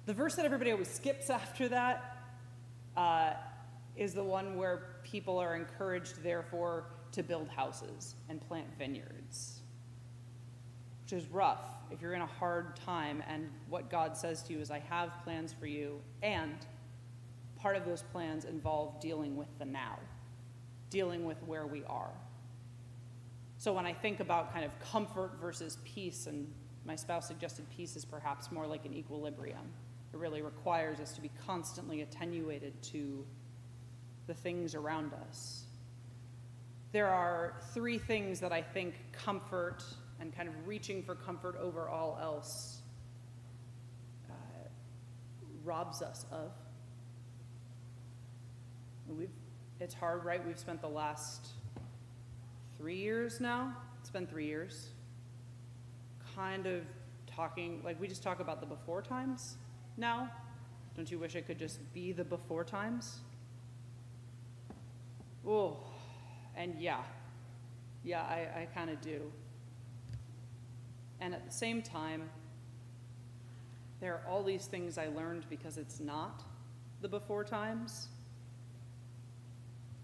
The 0.06 0.14
verse 0.14 0.36
that 0.36 0.46
everybody 0.46 0.72
always 0.72 0.88
skips 0.88 1.28
after 1.30 1.68
that 1.68 2.16
uh, 2.96 3.34
is 3.96 4.14
the 4.14 4.24
one 4.24 4.56
where 4.56 4.89
people 5.10 5.38
are 5.38 5.56
encouraged, 5.56 6.22
therefore, 6.22 6.84
to 7.12 7.22
build 7.22 7.48
houses 7.48 8.14
and 8.28 8.40
plant 8.40 8.66
vineyards, 8.78 9.60
which 11.02 11.12
is 11.12 11.28
rough 11.28 11.60
if 11.90 12.00
you're 12.00 12.14
in 12.14 12.22
a 12.22 12.26
hard 12.26 12.76
time 12.76 13.22
and 13.28 13.50
what 13.68 13.90
God 13.90 14.16
says 14.16 14.42
to 14.44 14.52
you 14.52 14.60
is, 14.60 14.70
I 14.70 14.78
have 14.78 15.10
plans 15.24 15.52
for 15.52 15.66
you, 15.66 16.00
and 16.22 16.54
part 17.56 17.76
of 17.76 17.84
those 17.84 18.02
plans 18.12 18.44
involve 18.44 19.00
dealing 19.00 19.36
with 19.36 19.48
the 19.58 19.64
now, 19.64 19.98
dealing 20.88 21.24
with 21.24 21.42
where 21.44 21.66
we 21.66 21.84
are. 21.84 22.12
So 23.58 23.72
when 23.72 23.86
I 23.86 23.92
think 23.92 24.20
about 24.20 24.52
kind 24.52 24.64
of 24.64 24.78
comfort 24.80 25.32
versus 25.40 25.78
peace, 25.84 26.26
and 26.26 26.50
my 26.84 26.96
spouse 26.96 27.26
suggested 27.26 27.66
peace 27.76 27.96
is 27.96 28.04
perhaps 28.04 28.50
more 28.50 28.66
like 28.66 28.86
an 28.86 28.94
equilibrium. 28.94 29.72
It 30.12 30.18
really 30.18 30.42
requires 30.42 30.98
us 31.00 31.12
to 31.12 31.20
be 31.20 31.30
constantly 31.46 32.02
attenuated 32.02 32.80
to 32.84 33.26
the 34.30 34.34
things 34.34 34.74
around 34.76 35.12
us 35.28 35.64
there 36.92 37.08
are 37.08 37.54
three 37.72 37.98
things 37.98 38.40
that 38.40 38.52
I 38.52 38.62
think 38.62 38.94
comfort 39.12 39.84
and 40.20 40.34
kind 40.34 40.48
of 40.48 40.54
reaching 40.66 41.02
for 41.02 41.14
comfort 41.14 41.56
over 41.56 41.88
all 41.88 42.18
else 42.20 42.82
uh, 44.28 44.32
robs 45.64 46.02
us 46.02 46.26
of. 46.32 46.50
We've, 49.08 49.28
it's 49.78 49.94
hard, 49.94 50.24
right? 50.24 50.44
We've 50.44 50.58
spent 50.58 50.80
the 50.80 50.88
last 50.88 51.48
three 52.76 52.96
years 52.96 53.40
now. 53.40 53.76
It's 54.00 54.10
been 54.10 54.26
three 54.26 54.46
years. 54.46 54.88
Kind 56.34 56.66
of 56.66 56.82
talking, 57.26 57.82
like 57.84 58.00
we 58.00 58.08
just 58.08 58.22
talk 58.22 58.40
about 58.40 58.60
the 58.60 58.66
before 58.66 59.02
times 59.02 59.56
now. 59.96 60.30
Don't 60.96 61.10
you 61.10 61.20
wish 61.20 61.36
it 61.36 61.46
could 61.46 61.58
just 61.58 61.78
be 61.94 62.10
the 62.10 62.24
before 62.24 62.64
times? 62.64 63.20
Oh, 65.46 65.78
and 66.56 66.74
yeah, 66.78 67.00
yeah, 68.04 68.22
I, 68.22 68.62
I 68.62 68.68
kind 68.74 68.90
of 68.90 69.00
do. 69.00 69.20
And 71.20 71.34
at 71.34 71.44
the 71.46 71.52
same 71.52 71.82
time, 71.82 72.28
there 74.00 74.14
are 74.14 74.22
all 74.28 74.42
these 74.42 74.66
things 74.66 74.96
I 74.98 75.08
learned 75.08 75.44
because 75.50 75.76
it's 75.76 76.00
not 76.00 76.42
the 77.00 77.08
before 77.08 77.44
times. 77.44 78.08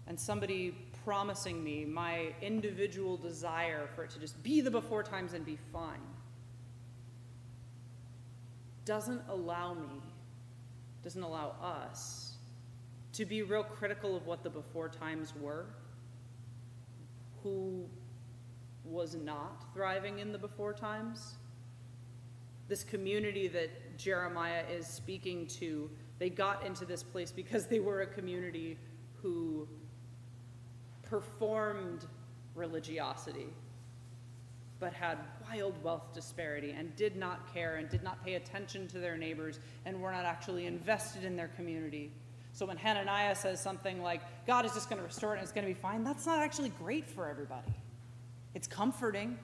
And 0.07 0.19
somebody 0.19 0.75
promising 1.03 1.63
me 1.63 1.85
my 1.85 2.33
individual 2.41 3.17
desire 3.17 3.87
for 3.95 4.03
it 4.03 4.09
to 4.11 4.19
just 4.19 4.41
be 4.43 4.61
the 4.61 4.71
before 4.71 5.03
times 5.03 5.33
and 5.33 5.45
be 5.45 5.57
fine 5.71 5.99
doesn't 8.85 9.21
allow 9.27 9.73
me, 9.73 10.01
doesn't 11.03 11.23
allow 11.23 11.55
us 11.61 12.26
to 13.17 13.25
be 13.25 13.41
real 13.41 13.63
critical 13.63 14.15
of 14.15 14.27
what 14.27 14.43
the 14.43 14.49
before 14.49 14.87
times 14.87 15.33
were, 15.41 15.65
who 17.41 17.83
was 18.85 19.15
not 19.15 19.65
thriving 19.73 20.19
in 20.19 20.31
the 20.31 20.37
before 20.37 20.71
times. 20.71 21.33
This 22.67 22.83
community 22.83 23.47
that 23.47 23.97
Jeremiah 23.97 24.63
is 24.71 24.85
speaking 24.85 25.47
to, 25.59 25.89
they 26.19 26.29
got 26.29 26.63
into 26.63 26.85
this 26.85 27.01
place 27.01 27.31
because 27.31 27.65
they 27.65 27.79
were 27.79 28.01
a 28.01 28.05
community 28.05 28.77
who 29.23 29.67
performed 31.01 32.05
religiosity, 32.53 33.47
but 34.79 34.93
had 34.93 35.17
wild 35.49 35.73
wealth 35.83 36.13
disparity 36.13 36.75
and 36.77 36.95
did 36.95 37.15
not 37.15 37.51
care 37.51 37.77
and 37.77 37.89
did 37.89 38.03
not 38.03 38.23
pay 38.23 38.35
attention 38.35 38.87
to 38.89 38.99
their 38.99 39.17
neighbors 39.17 39.59
and 39.85 39.99
were 39.99 40.11
not 40.11 40.23
actually 40.23 40.67
invested 40.67 41.23
in 41.23 41.35
their 41.35 41.47
community. 41.47 42.11
So 42.57 42.65
when 42.65 42.77
Hananiah 42.77 43.35
says 43.35 43.61
something 43.61 44.01
like, 44.01 44.19
God 44.47 44.65
is 44.65 44.73
just 44.73 44.89
going 44.89 44.97
to 44.97 45.05
restore 45.05 45.33
it 45.33 45.37
and 45.37 45.43
it's 45.43 45.51
going 45.51 45.67
to 45.67 45.71
be 45.71 45.79
fine, 45.79 46.03
that's 46.03 46.25
not 46.25 46.39
actually 46.39 46.69
great 46.69 47.07
for 47.07 47.29
everybody. 47.29 47.71
It's 48.55 48.67
comforting, 48.67 49.37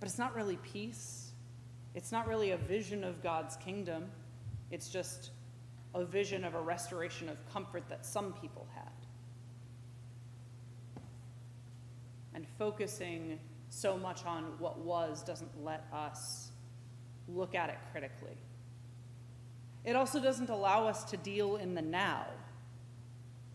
but 0.00 0.08
it's 0.08 0.18
not 0.18 0.34
really 0.34 0.56
peace. 0.62 1.32
It's 1.94 2.10
not 2.10 2.26
really 2.26 2.52
a 2.52 2.56
vision 2.56 3.04
of 3.04 3.22
God's 3.22 3.56
kingdom. 3.56 4.10
It's 4.70 4.88
just 4.88 5.28
a 5.94 6.06
vision 6.06 6.42
of 6.44 6.54
a 6.54 6.60
restoration 6.62 7.28
of 7.28 7.36
comfort 7.52 7.82
that 7.90 8.06
some 8.06 8.32
people 8.32 8.66
had. 8.74 8.88
And 12.32 12.46
focusing 12.58 13.40
so 13.68 13.98
much 13.98 14.24
on 14.24 14.44
what 14.58 14.78
was 14.78 15.22
doesn't 15.22 15.62
let 15.62 15.84
us 15.92 16.50
look 17.28 17.54
at 17.54 17.68
it 17.68 17.76
critically. 17.92 18.38
It 19.84 19.96
also 19.96 20.20
doesn't 20.20 20.48
allow 20.48 20.86
us 20.86 21.04
to 21.04 21.16
deal 21.16 21.56
in 21.56 21.74
the 21.74 21.82
now. 21.82 22.26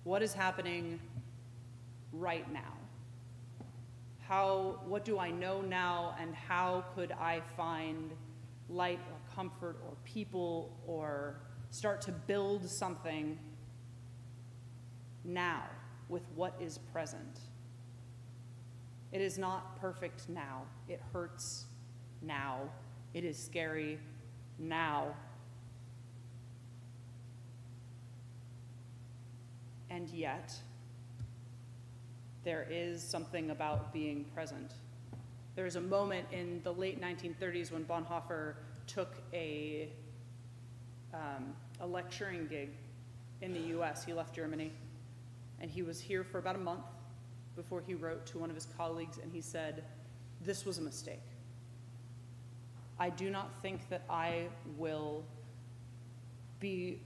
What 0.04 0.22
is 0.22 0.34
happening 0.34 1.00
right 2.12 2.52
now? 2.52 2.74
How, 4.28 4.82
what 4.86 5.06
do 5.06 5.18
I 5.20 5.32
know 5.32 5.62
now, 5.62 6.16
and 6.20 6.36
how 6.36 6.84
could 6.96 7.14
I 7.14 7.42
find 7.56 8.12
light 8.70 9.00
or 9.10 9.36
comfort 9.36 9.78
or 9.86 9.96
people 10.04 10.70
or 10.86 11.40
start 11.70 12.02
to 12.02 12.12
build 12.12 12.68
something 12.70 13.40
now 15.24 15.64
with 16.10 16.24
what 16.36 16.56
is 16.60 16.78
present? 16.92 17.40
It 19.14 19.22
is 19.22 19.38
not 19.38 19.80
perfect 19.80 20.28
now. 20.28 20.64
It 20.90 21.02
hurts 21.14 21.66
now. 22.22 22.64
It 23.14 23.24
is 23.24 23.42
scary 23.42 24.00
now. 24.60 25.16
And 29.90 30.10
yet, 30.10 30.54
there 32.44 32.68
is 32.70 33.02
something 33.02 33.52
about 33.52 33.94
being 33.94 34.26
present. 34.34 34.74
There 35.56 35.66
was 35.66 35.76
a 35.76 35.82
moment 35.82 36.28
in 36.32 36.62
the 36.64 36.74
late 36.74 37.02
1930s 37.02 37.72
when 37.72 37.84
Bonhoeffer 37.86 38.56
took 38.86 39.16
a, 39.34 39.90
um, 41.14 41.56
a 41.80 41.88
lecturing 41.88 42.48
gig 42.48 42.70
in 43.42 43.54
the 43.54 43.78
US. 43.80 44.06
He 44.06 44.14
left 44.14 44.36
Germany, 44.36 44.72
and 45.60 45.70
he 45.70 45.82
was 45.82 46.00
here 46.00 46.24
for 46.24 46.38
about 46.38 46.56
a 46.56 46.60
month 46.60 46.86
before 47.56 47.82
he 47.86 47.96
wrote 47.96 48.26
to 48.28 48.38
one 48.38 48.50
of 48.50 48.56
his 48.56 48.68
colleagues 48.78 49.18
and 49.18 49.32
he 49.32 49.42
said, 49.42 49.84
This 50.42 50.66
was 50.66 50.78
a 50.78 50.82
mistake. 50.82 51.20
I 53.00 53.10
do 53.10 53.30
not 53.30 53.52
think 53.62 53.90
that 53.90 54.04
I 54.10 54.48
will 54.78 55.24
be 56.60 57.00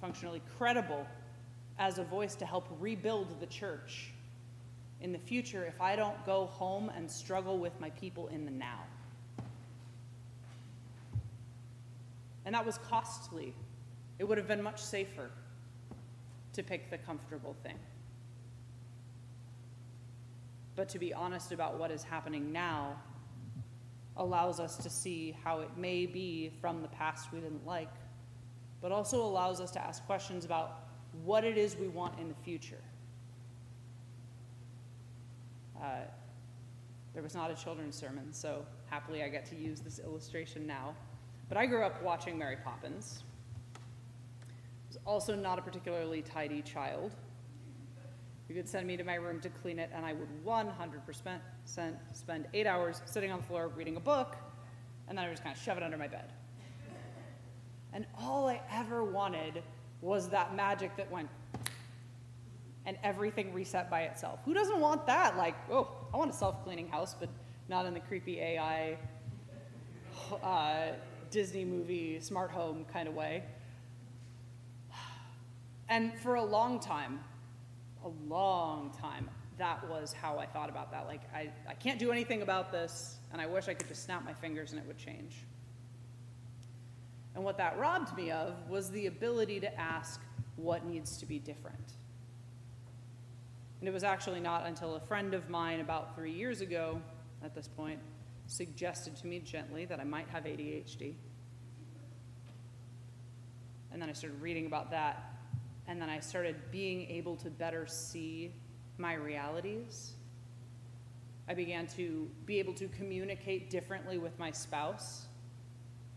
functionally 0.00 0.42
credible 0.58 1.06
as 1.78 1.98
a 1.98 2.04
voice 2.04 2.34
to 2.36 2.46
help 2.46 2.68
rebuild 2.80 3.40
the 3.40 3.46
church 3.46 4.12
in 5.00 5.12
the 5.12 5.18
future 5.18 5.64
if 5.64 5.80
I 5.80 5.94
don't 5.94 6.24
go 6.26 6.46
home 6.46 6.90
and 6.96 7.08
struggle 7.10 7.58
with 7.58 7.78
my 7.80 7.90
people 7.90 8.26
in 8.28 8.44
the 8.44 8.50
now. 8.50 8.84
And 12.44 12.54
that 12.54 12.64
was 12.64 12.78
costly. 12.78 13.54
It 14.18 14.24
would 14.24 14.38
have 14.38 14.48
been 14.48 14.62
much 14.62 14.82
safer 14.82 15.30
to 16.54 16.62
pick 16.62 16.90
the 16.90 16.98
comfortable 16.98 17.54
thing. 17.62 17.78
But 20.74 20.88
to 20.90 20.98
be 20.98 21.12
honest 21.12 21.52
about 21.52 21.78
what 21.78 21.90
is 21.90 22.02
happening 22.02 22.50
now 22.50 22.96
allows 24.16 24.58
us 24.58 24.76
to 24.78 24.90
see 24.90 25.36
how 25.44 25.60
it 25.60 25.70
may 25.76 26.06
be 26.06 26.50
from 26.60 26.82
the 26.82 26.88
past 26.88 27.32
we 27.32 27.40
didn't 27.40 27.64
like, 27.66 27.92
but 28.80 28.90
also 28.90 29.22
allows 29.22 29.60
us 29.60 29.70
to 29.72 29.80
ask 29.80 30.04
questions 30.06 30.44
about 30.44 30.87
what 31.28 31.44
it 31.44 31.58
is 31.58 31.76
we 31.76 31.88
want 31.88 32.18
in 32.18 32.26
the 32.26 32.34
future. 32.42 32.80
Uh, 35.78 35.98
there 37.12 37.22
was 37.22 37.34
not 37.34 37.50
a 37.50 37.54
children's 37.54 37.96
sermon, 37.96 38.32
so 38.32 38.64
happily 38.86 39.22
I 39.22 39.28
get 39.28 39.44
to 39.50 39.54
use 39.54 39.80
this 39.80 39.98
illustration 39.98 40.66
now. 40.66 40.94
But 41.50 41.58
I 41.58 41.66
grew 41.66 41.84
up 41.84 42.02
watching 42.02 42.38
Mary 42.38 42.56
Poppins. 42.64 43.24
I 43.74 43.78
was 44.88 44.98
also 45.04 45.34
not 45.34 45.58
a 45.58 45.62
particularly 45.62 46.22
tidy 46.22 46.62
child. 46.62 47.12
You 48.48 48.54
could 48.54 48.66
send 48.66 48.86
me 48.86 48.96
to 48.96 49.04
my 49.04 49.16
room 49.16 49.38
to 49.40 49.50
clean 49.50 49.78
it, 49.78 49.90
and 49.94 50.06
I 50.06 50.14
would 50.14 50.30
100% 50.46 51.40
spend 52.14 52.46
eight 52.54 52.66
hours 52.66 53.02
sitting 53.04 53.30
on 53.30 53.40
the 53.40 53.46
floor 53.46 53.68
reading 53.68 53.96
a 53.96 54.00
book, 54.00 54.34
and 55.08 55.18
then 55.18 55.26
I 55.26 55.28
would 55.28 55.34
just 55.34 55.44
kind 55.44 55.54
of 55.54 55.62
shove 55.62 55.76
it 55.76 55.82
under 55.82 55.98
my 55.98 56.08
bed. 56.08 56.32
And 57.92 58.06
all 58.18 58.48
I 58.48 58.62
ever 58.70 59.04
wanted 59.04 59.62
was 60.00 60.28
that 60.28 60.54
magic 60.54 60.96
that 60.96 61.10
went 61.10 61.28
and 62.86 62.96
everything 63.02 63.52
reset 63.52 63.90
by 63.90 64.02
itself. 64.02 64.40
Who 64.44 64.54
doesn't 64.54 64.80
want 64.80 65.06
that? 65.06 65.36
Like, 65.36 65.54
oh, 65.70 65.88
I 66.12 66.16
want 66.16 66.30
a 66.30 66.34
self 66.34 66.64
cleaning 66.64 66.88
house, 66.88 67.14
but 67.18 67.28
not 67.68 67.84
in 67.84 67.92
the 67.92 68.00
creepy 68.00 68.40
AI 68.40 68.96
uh, 70.42 70.92
Disney 71.30 71.64
movie 71.64 72.18
smart 72.20 72.50
home 72.50 72.84
kind 72.92 73.08
of 73.08 73.14
way. 73.14 73.44
And 75.90 76.18
for 76.20 76.34
a 76.34 76.44
long 76.44 76.80
time, 76.80 77.20
a 78.04 78.08
long 78.28 78.90
time, 79.00 79.28
that 79.58 79.88
was 79.88 80.12
how 80.12 80.38
I 80.38 80.46
thought 80.46 80.68
about 80.68 80.90
that. 80.92 81.06
Like, 81.06 81.22
I, 81.34 81.50
I 81.68 81.74
can't 81.74 81.98
do 81.98 82.12
anything 82.12 82.42
about 82.42 82.70
this, 82.70 83.16
and 83.32 83.40
I 83.40 83.46
wish 83.46 83.68
I 83.68 83.74
could 83.74 83.88
just 83.88 84.04
snap 84.04 84.24
my 84.24 84.34
fingers 84.34 84.72
and 84.72 84.80
it 84.80 84.86
would 84.86 84.98
change. 84.98 85.44
And 87.38 87.44
what 87.44 87.56
that 87.58 87.78
robbed 87.78 88.16
me 88.16 88.32
of 88.32 88.68
was 88.68 88.90
the 88.90 89.06
ability 89.06 89.60
to 89.60 89.80
ask 89.80 90.20
what 90.56 90.84
needs 90.84 91.18
to 91.18 91.24
be 91.24 91.38
different. 91.38 91.92
And 93.78 93.88
it 93.88 93.92
was 93.92 94.02
actually 94.02 94.40
not 94.40 94.66
until 94.66 94.96
a 94.96 95.00
friend 95.00 95.32
of 95.34 95.48
mine 95.48 95.78
about 95.78 96.16
three 96.16 96.32
years 96.32 96.62
ago, 96.62 97.00
at 97.44 97.54
this 97.54 97.68
point, 97.68 98.00
suggested 98.48 99.14
to 99.18 99.26
me 99.28 99.38
gently 99.38 99.84
that 99.84 100.00
I 100.00 100.02
might 100.02 100.28
have 100.30 100.46
ADHD. 100.46 101.14
And 103.92 104.02
then 104.02 104.10
I 104.10 104.14
started 104.14 104.42
reading 104.42 104.66
about 104.66 104.90
that. 104.90 105.32
And 105.86 106.02
then 106.02 106.10
I 106.10 106.18
started 106.18 106.56
being 106.72 107.08
able 107.08 107.36
to 107.36 107.50
better 107.50 107.86
see 107.86 108.52
my 108.96 109.14
realities. 109.14 110.14
I 111.46 111.54
began 111.54 111.86
to 111.98 112.28
be 112.46 112.58
able 112.58 112.74
to 112.74 112.88
communicate 112.88 113.70
differently 113.70 114.18
with 114.18 114.36
my 114.40 114.50
spouse, 114.50 115.27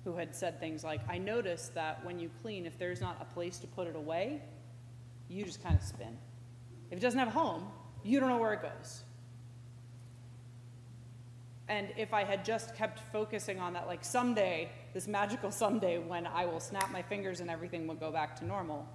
who 0.04 0.16
had 0.16 0.36
said 0.36 0.60
things 0.60 0.84
like, 0.84 1.02
I 1.08 1.18
noticed 1.18 1.76
that 1.76 2.04
when 2.04 2.20
you 2.20 2.30
clean, 2.42 2.66
if 2.66 2.78
there's 2.78 3.02
not 3.02 3.18
a 3.22 3.34
place 3.34 3.60
to 3.60 3.68
put 3.68 3.88
it 3.88 3.96
away, 3.96 4.42
you 5.30 5.46
just 5.46 5.64
kind 5.64 5.76
of 5.76 5.84
spin. 5.84 6.18
If 6.90 6.98
it 6.98 7.02
doesn't 7.02 7.20
have 7.20 7.30
a 7.30 7.32
home, 7.32 7.68
you 8.04 8.20
don't 8.20 8.30
know 8.30 8.40
where 8.40 8.54
it 8.54 8.62
goes. 8.62 9.04
And 11.68 11.88
if 11.98 12.14
I 12.14 12.26
had 12.26 12.44
just 12.44 12.76
kept 12.76 13.00
focusing 13.14 13.60
on 13.60 13.74
that, 13.74 13.88
like 13.88 14.04
someday, 14.04 14.70
this 14.94 15.08
magical 15.08 15.52
someday 15.52 16.00
when 16.00 16.28
I 16.28 16.46
will 16.46 16.60
snap 16.60 16.92
my 16.92 17.02
fingers 17.02 17.40
and 17.40 17.50
everything 17.50 17.88
will 17.88 17.96
go 17.96 18.12
back 18.12 18.36
to 18.38 18.46
normal, 18.46 18.86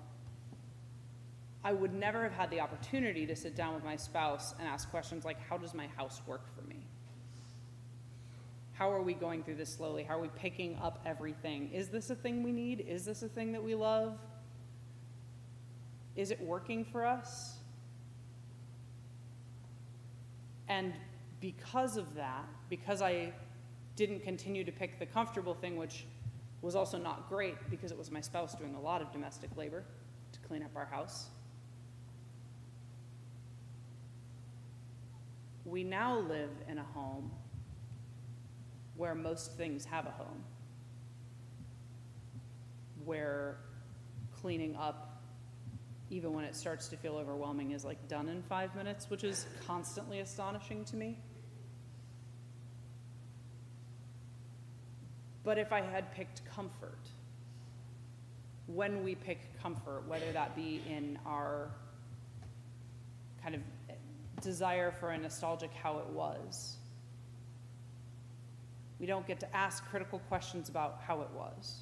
I 1.64 1.72
would 1.72 1.94
never 1.94 2.22
have 2.22 2.32
had 2.32 2.50
the 2.50 2.60
opportunity 2.60 3.26
to 3.26 3.34
sit 3.34 3.56
down 3.56 3.74
with 3.74 3.82
my 3.82 3.96
spouse 3.96 4.54
and 4.58 4.68
ask 4.68 4.90
questions 4.90 5.24
like, 5.24 5.38
how 5.48 5.56
does 5.56 5.72
my 5.72 5.86
house 5.96 6.20
work? 6.26 6.44
How 8.78 8.92
are 8.92 9.00
we 9.00 9.14
going 9.14 9.42
through 9.42 9.54
this 9.54 9.72
slowly? 9.72 10.02
How 10.02 10.18
are 10.18 10.20
we 10.20 10.28
picking 10.28 10.76
up 10.76 11.00
everything? 11.06 11.72
Is 11.72 11.88
this 11.88 12.10
a 12.10 12.14
thing 12.14 12.42
we 12.42 12.52
need? 12.52 12.84
Is 12.86 13.06
this 13.06 13.22
a 13.22 13.28
thing 13.28 13.52
that 13.52 13.64
we 13.64 13.74
love? 13.74 14.18
Is 16.14 16.30
it 16.30 16.38
working 16.42 16.84
for 16.84 17.06
us? 17.06 17.56
And 20.68 20.92
because 21.40 21.96
of 21.96 22.14
that, 22.16 22.44
because 22.68 23.00
I 23.00 23.32
didn't 23.94 24.22
continue 24.22 24.62
to 24.62 24.72
pick 24.72 24.98
the 24.98 25.06
comfortable 25.06 25.54
thing, 25.54 25.76
which 25.76 26.04
was 26.60 26.76
also 26.76 26.98
not 26.98 27.30
great 27.30 27.54
because 27.70 27.90
it 27.90 27.96
was 27.96 28.10
my 28.10 28.20
spouse 28.20 28.54
doing 28.54 28.74
a 28.74 28.80
lot 28.80 29.00
of 29.00 29.10
domestic 29.10 29.48
labor 29.56 29.84
to 30.32 30.40
clean 30.40 30.62
up 30.62 30.76
our 30.76 30.84
house. 30.84 31.28
We 35.64 35.82
now 35.82 36.18
live 36.18 36.50
in 36.68 36.76
a 36.76 36.84
home 36.84 37.30
where 38.96 39.14
most 39.14 39.52
things 39.52 39.84
have 39.84 40.06
a 40.06 40.10
home, 40.10 40.44
where 43.04 43.58
cleaning 44.40 44.76
up, 44.76 45.22
even 46.10 46.32
when 46.32 46.44
it 46.44 46.54
starts 46.54 46.88
to 46.88 46.96
feel 46.96 47.16
overwhelming, 47.16 47.72
is 47.72 47.84
like 47.84 48.08
done 48.08 48.28
in 48.28 48.42
five 48.42 48.74
minutes, 48.74 49.10
which 49.10 49.24
is 49.24 49.46
constantly 49.66 50.20
astonishing 50.20 50.84
to 50.84 50.96
me. 50.96 51.18
But 55.44 55.58
if 55.58 55.72
I 55.72 55.80
had 55.80 56.12
picked 56.12 56.42
comfort, 56.54 56.98
when 58.66 59.04
we 59.04 59.14
pick 59.14 59.38
comfort, 59.62 60.04
whether 60.08 60.32
that 60.32 60.56
be 60.56 60.82
in 60.88 61.18
our 61.24 61.70
kind 63.42 63.54
of 63.54 63.60
desire 64.42 64.90
for 64.90 65.10
a 65.10 65.18
nostalgic 65.18 65.72
how 65.72 65.98
it 65.98 66.06
was, 66.06 66.75
we 68.98 69.06
don't 69.06 69.26
get 69.26 69.40
to 69.40 69.56
ask 69.56 69.84
critical 69.86 70.20
questions 70.20 70.68
about 70.68 71.00
how 71.06 71.20
it 71.20 71.28
was. 71.34 71.80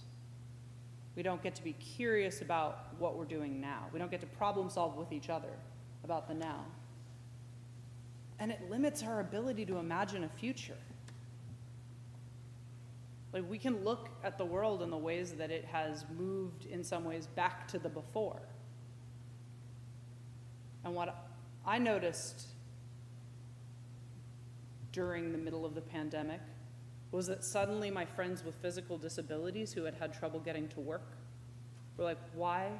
We 1.16 1.22
don't 1.22 1.42
get 1.42 1.54
to 1.54 1.62
be 1.62 1.74
curious 1.74 2.40
about 2.40 2.88
what 2.98 3.16
we're 3.16 3.24
doing 3.24 3.60
now. 3.60 3.86
We 3.92 3.98
don't 3.98 4.10
get 4.10 4.20
to 4.20 4.26
problem 4.26 4.68
solve 4.68 4.96
with 4.96 5.12
each 5.12 5.30
other 5.30 5.50
about 6.02 6.26
the 6.26 6.34
now. 6.34 6.64
And 8.40 8.50
it 8.50 8.68
limits 8.68 9.02
our 9.04 9.20
ability 9.20 9.64
to 9.66 9.76
imagine 9.76 10.24
a 10.24 10.28
future. 10.28 10.76
Like, 13.32 13.48
we 13.48 13.58
can 13.58 13.84
look 13.84 14.08
at 14.24 14.38
the 14.38 14.44
world 14.44 14.82
in 14.82 14.90
the 14.90 14.96
ways 14.96 15.32
that 15.32 15.50
it 15.50 15.64
has 15.64 16.04
moved, 16.16 16.66
in 16.66 16.82
some 16.82 17.04
ways, 17.04 17.26
back 17.26 17.68
to 17.68 17.78
the 17.78 17.88
before. 17.88 18.40
And 20.84 20.94
what 20.94 21.26
I 21.64 21.78
noticed 21.78 22.48
during 24.92 25.32
the 25.32 25.38
middle 25.38 25.64
of 25.64 25.74
the 25.74 25.80
pandemic 25.80 26.40
was 27.14 27.26
that 27.28 27.44
suddenly 27.44 27.90
my 27.90 28.04
friends 28.04 28.44
with 28.44 28.54
physical 28.56 28.98
disabilities 28.98 29.72
who 29.72 29.84
had 29.84 29.94
had 29.94 30.12
trouble 30.12 30.40
getting 30.40 30.68
to 30.68 30.80
work 30.80 31.06
were 31.96 32.04
like, 32.04 32.18
why? 32.34 32.70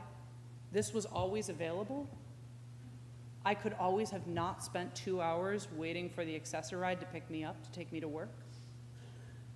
This 0.73 0.92
was 0.92 1.07
always 1.07 1.49
available? 1.49 2.09
I 3.44 3.55
could 3.55 3.75
always 3.79 4.11
have 4.11 4.27
not 4.27 4.64
spent 4.64 4.94
two 4.94 5.20
hours 5.20 5.68
waiting 5.77 6.09
for 6.09 6.25
the 6.25 6.35
Access-a-Ride 6.35 7.01
to 7.01 7.07
pick 7.07 7.29
me 7.31 7.44
up 7.44 7.62
to 7.62 7.70
take 7.70 7.92
me 7.92 8.01
to 8.01 8.09
work 8.09 8.31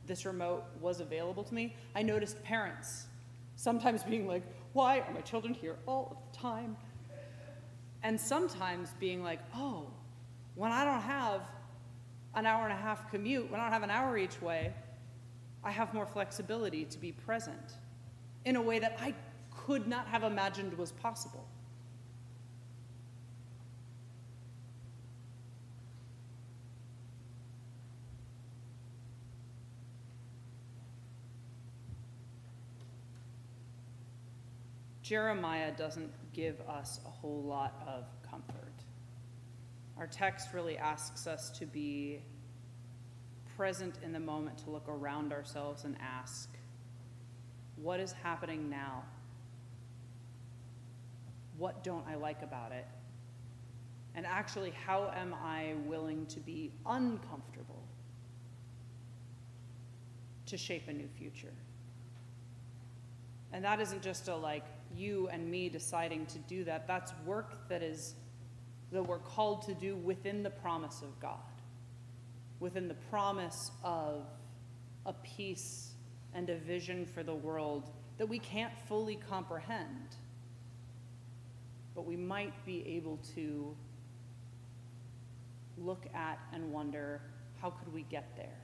this 0.09 0.25
remote 0.27 0.65
was 0.81 1.01
available 1.01 1.45
to 1.45 1.55
me, 1.55 1.77
I 1.95 2.03
noticed 2.03 2.43
parents 2.43 3.07
sometimes 3.55 4.03
being 4.03 4.27
like, 4.27 4.43
why 4.73 5.01
are 5.01 5.13
my 5.13 5.21
children 5.21 5.55
here 5.55 5.77
all 5.87 6.09
of 6.11 6.33
the 6.33 6.39
time? 6.39 6.77
And 8.03 8.21
sometimes 8.21 8.95
being 8.99 9.23
like, 9.23 9.41
oh, 9.55 9.87
when 10.55 10.73
I 10.73 10.85
don't 10.85 11.03
have 11.03 11.43
an 12.39 12.47
hour 12.47 12.65
and 12.65 12.73
a 12.73 12.77
half 12.77 13.11
commute, 13.11 13.51
when 13.51 13.61
I 13.61 13.65
don't 13.65 13.73
have 13.73 13.83
an 13.83 13.91
hour 13.91 14.17
each 14.17 14.41
way, 14.41 14.73
I 15.65 15.71
have 15.71 15.93
more 15.93 16.07
flexibility 16.07 16.85
to 16.85 16.99
be 16.99 17.13
present 17.13 17.75
in 18.45 18.57
a 18.57 18.63
way 18.63 18.79
that 18.79 18.97
I 19.01 19.15
could 19.51 19.87
not 19.87 20.07
have 20.07 20.23
imagined 20.23 20.77
was 20.79 20.93
possible. 20.93 21.47
Jeremiah 35.03 35.73
doesn't 35.73 36.13
give 36.35 36.61
us 36.69 37.01
a 37.07 37.09
whole 37.09 37.43
lot 37.43 37.83
of 37.87 38.05
comfort. 38.31 38.68
Our 39.99 40.07
text 40.07 40.55
really 40.55 40.79
asks 40.79 41.27
us 41.27 41.51
to 41.59 41.67
be 41.67 42.21
present 43.57 43.99
in 44.05 44.13
the 44.13 44.21
moment, 44.21 44.59
to 44.59 44.71
look 44.71 44.89
around 44.89 45.33
ourselves 45.33 45.85
and 45.85 45.97
ask, 46.01 46.49
what 47.75 47.99
is 47.99 48.13
happening 48.13 48.71
now? 48.71 49.03
What 51.57 51.83
don't 51.83 52.07
I 52.07 52.15
like 52.15 52.43
about 52.43 52.71
it? 52.71 52.87
And 54.15 54.25
actually, 54.25 54.73
how 54.87 55.13
am 55.15 55.35
I 55.35 55.75
willing 55.87 56.27
to 56.27 56.41
be 56.41 56.73
uncomfortable 56.87 57.83
to 60.47 60.57
shape 60.57 60.89
a 60.89 60.93
new 60.93 61.09
future? 61.19 61.53
And 63.53 63.65
that 63.65 63.81
isn't 63.81 64.03
just 64.03 64.29
a 64.29 64.37
like, 64.37 64.65
you 64.97 65.29
and 65.33 65.51
me 65.51 65.69
deciding 65.69 66.27
to 66.27 66.39
do 66.41 66.63
that. 66.65 66.87
That's 66.87 67.13
work 67.27 67.69
that 67.69 67.83
is 67.83 68.15
that 68.93 69.03
we're 69.03 69.19
called 69.19 69.63
to 69.63 69.75
do 69.75 69.97
within 69.97 70.43
the 70.43 70.51
promise 70.51 71.03
of 71.03 71.19
God, 71.21 71.39
within 72.61 72.89
the 72.89 72.97
promise 73.11 73.71
of 73.85 74.27
a 75.07 75.13
peace 75.13 75.93
and 76.35 76.49
a 76.51 76.57
vision 76.57 77.07
for 77.07 77.23
the 77.23 77.35
world 77.35 77.91
that 78.19 78.27
we 78.27 78.39
can't 78.39 78.73
fully 78.89 79.19
comprehend, 79.29 80.17
but 81.95 82.07
we 82.07 82.17
might 82.17 82.53
be 82.65 82.87
able 82.87 83.19
to 83.35 83.75
look 85.77 86.07
at 86.15 86.39
and 86.53 86.73
wonder 86.73 87.21
how 87.61 87.71
could 87.71 87.93
we 87.93 88.03
get 88.05 88.37
there? 88.37 88.59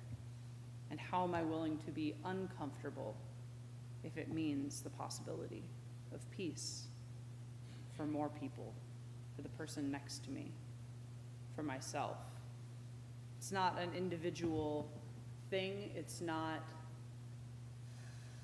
And 0.90 1.00
how 1.00 1.24
am 1.24 1.34
I 1.34 1.42
willing 1.42 1.78
to 1.78 1.90
be 1.90 2.14
uncomfortable 2.24 3.16
if 4.04 4.16
it 4.16 4.32
means 4.32 4.80
the 4.80 4.90
possibility? 4.90 5.64
of 6.14 6.30
peace 6.30 6.84
for 7.96 8.06
more 8.06 8.28
people, 8.28 8.72
for 9.34 9.42
the 9.42 9.48
person 9.50 9.90
next 9.90 10.24
to 10.24 10.30
me, 10.30 10.50
for 11.54 11.62
myself. 11.62 12.16
It's 13.38 13.52
not 13.52 13.78
an 13.80 13.90
individual 13.96 14.88
thing, 15.50 15.90
it's 15.94 16.20
not 16.20 16.64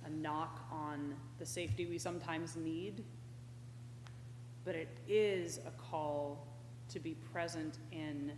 a 0.05 0.11
knock 0.11 0.67
on 0.71 1.15
the 1.39 1.47
safety 1.47 1.87
we 1.87 1.99
sometimes 1.99 2.57
need, 2.57 3.05
but 4.65 4.75
it 4.75 4.89
is 5.09 5.59
a 5.67 5.71
call 5.91 6.47
to 6.89 6.99
be 6.99 7.15
present 7.33 7.79
in 7.93 8.33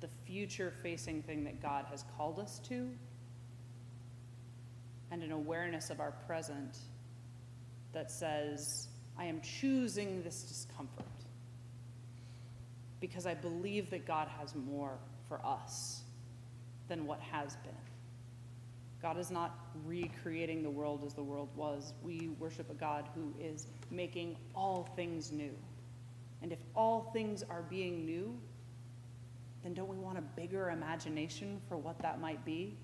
the 0.00 0.08
future 0.26 0.72
facing 0.82 1.22
thing 1.22 1.44
that 1.44 1.62
God 1.62 1.86
has 1.90 2.04
called 2.16 2.38
us 2.38 2.58
to 2.68 2.90
and 5.10 5.22
an 5.22 5.32
awareness 5.32 5.90
of 5.90 6.00
our 6.00 6.12
present 6.26 6.78
that 7.92 8.10
says, 8.10 8.88
I 9.16 9.26
am 9.26 9.40
choosing 9.40 10.22
this 10.22 10.42
discomfort 10.42 11.04
because 13.06 13.26
I 13.26 13.34
believe 13.34 13.90
that 13.90 14.06
God 14.06 14.28
has 14.40 14.54
more 14.54 14.96
for 15.28 15.38
us 15.44 16.04
than 16.88 17.04
what 17.04 17.20
has 17.20 17.56
been. 17.56 17.74
God 19.02 19.18
is 19.18 19.30
not 19.30 19.58
recreating 19.84 20.62
the 20.62 20.70
world 20.70 21.02
as 21.04 21.12
the 21.12 21.22
world 21.22 21.50
was. 21.54 21.92
We 22.02 22.30
worship 22.38 22.70
a 22.70 22.74
God 22.74 23.06
who 23.14 23.34
is 23.38 23.66
making 23.90 24.38
all 24.54 24.88
things 24.96 25.30
new. 25.30 25.54
And 26.40 26.50
if 26.50 26.60
all 26.74 27.10
things 27.12 27.42
are 27.42 27.60
being 27.60 28.06
new, 28.06 28.34
then 29.62 29.74
don't 29.74 29.88
we 29.88 29.98
want 29.98 30.16
a 30.16 30.22
bigger 30.22 30.70
imagination 30.70 31.60
for 31.68 31.76
what 31.76 31.98
that 31.98 32.22
might 32.22 32.42
be? 32.42 32.74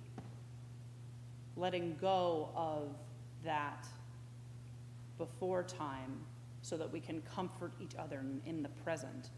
Letting 1.56 1.96
go 1.98 2.50
of 2.54 2.94
that 3.42 3.86
before 5.16 5.62
time 5.62 6.12
so 6.60 6.76
that 6.76 6.92
we 6.92 7.00
can 7.00 7.22
comfort 7.22 7.72
each 7.80 7.94
other 7.94 8.22
in 8.44 8.62
the 8.62 8.68
present. 8.84 9.30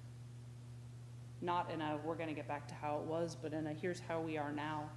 Not 1.42 1.70
in 1.72 1.82
a, 1.82 1.98
we're 2.04 2.14
going 2.14 2.28
to 2.28 2.34
get 2.34 2.48
back 2.48 2.68
to 2.68 2.74
how 2.74 2.96
it 2.96 3.02
was, 3.02 3.36
but 3.40 3.52
in 3.52 3.66
a, 3.66 3.72
here's 3.72 4.00
how 4.00 4.20
we 4.20 4.38
are 4.38 4.52
now. 4.52 4.88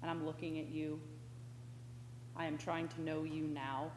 And 0.00 0.10
I'm 0.10 0.24
looking 0.24 0.58
at 0.60 0.68
you. 0.68 1.00
I 2.36 2.46
am 2.46 2.56
trying 2.56 2.88
to 2.88 3.02
know 3.02 3.24
you 3.24 3.44
now. 3.44 3.90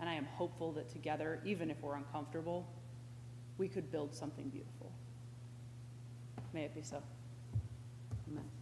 And 0.00 0.08
I 0.08 0.14
am 0.14 0.24
hopeful 0.24 0.72
that 0.72 0.88
together, 0.90 1.40
even 1.44 1.70
if 1.70 1.80
we're 1.80 1.96
uncomfortable, 1.96 2.66
we 3.56 3.68
could 3.68 3.90
build 3.92 4.14
something 4.14 4.48
beautiful. 4.48 4.90
May 6.52 6.64
it 6.64 6.74
be 6.74 6.82
so. 6.82 7.02
Amen. 8.28 8.59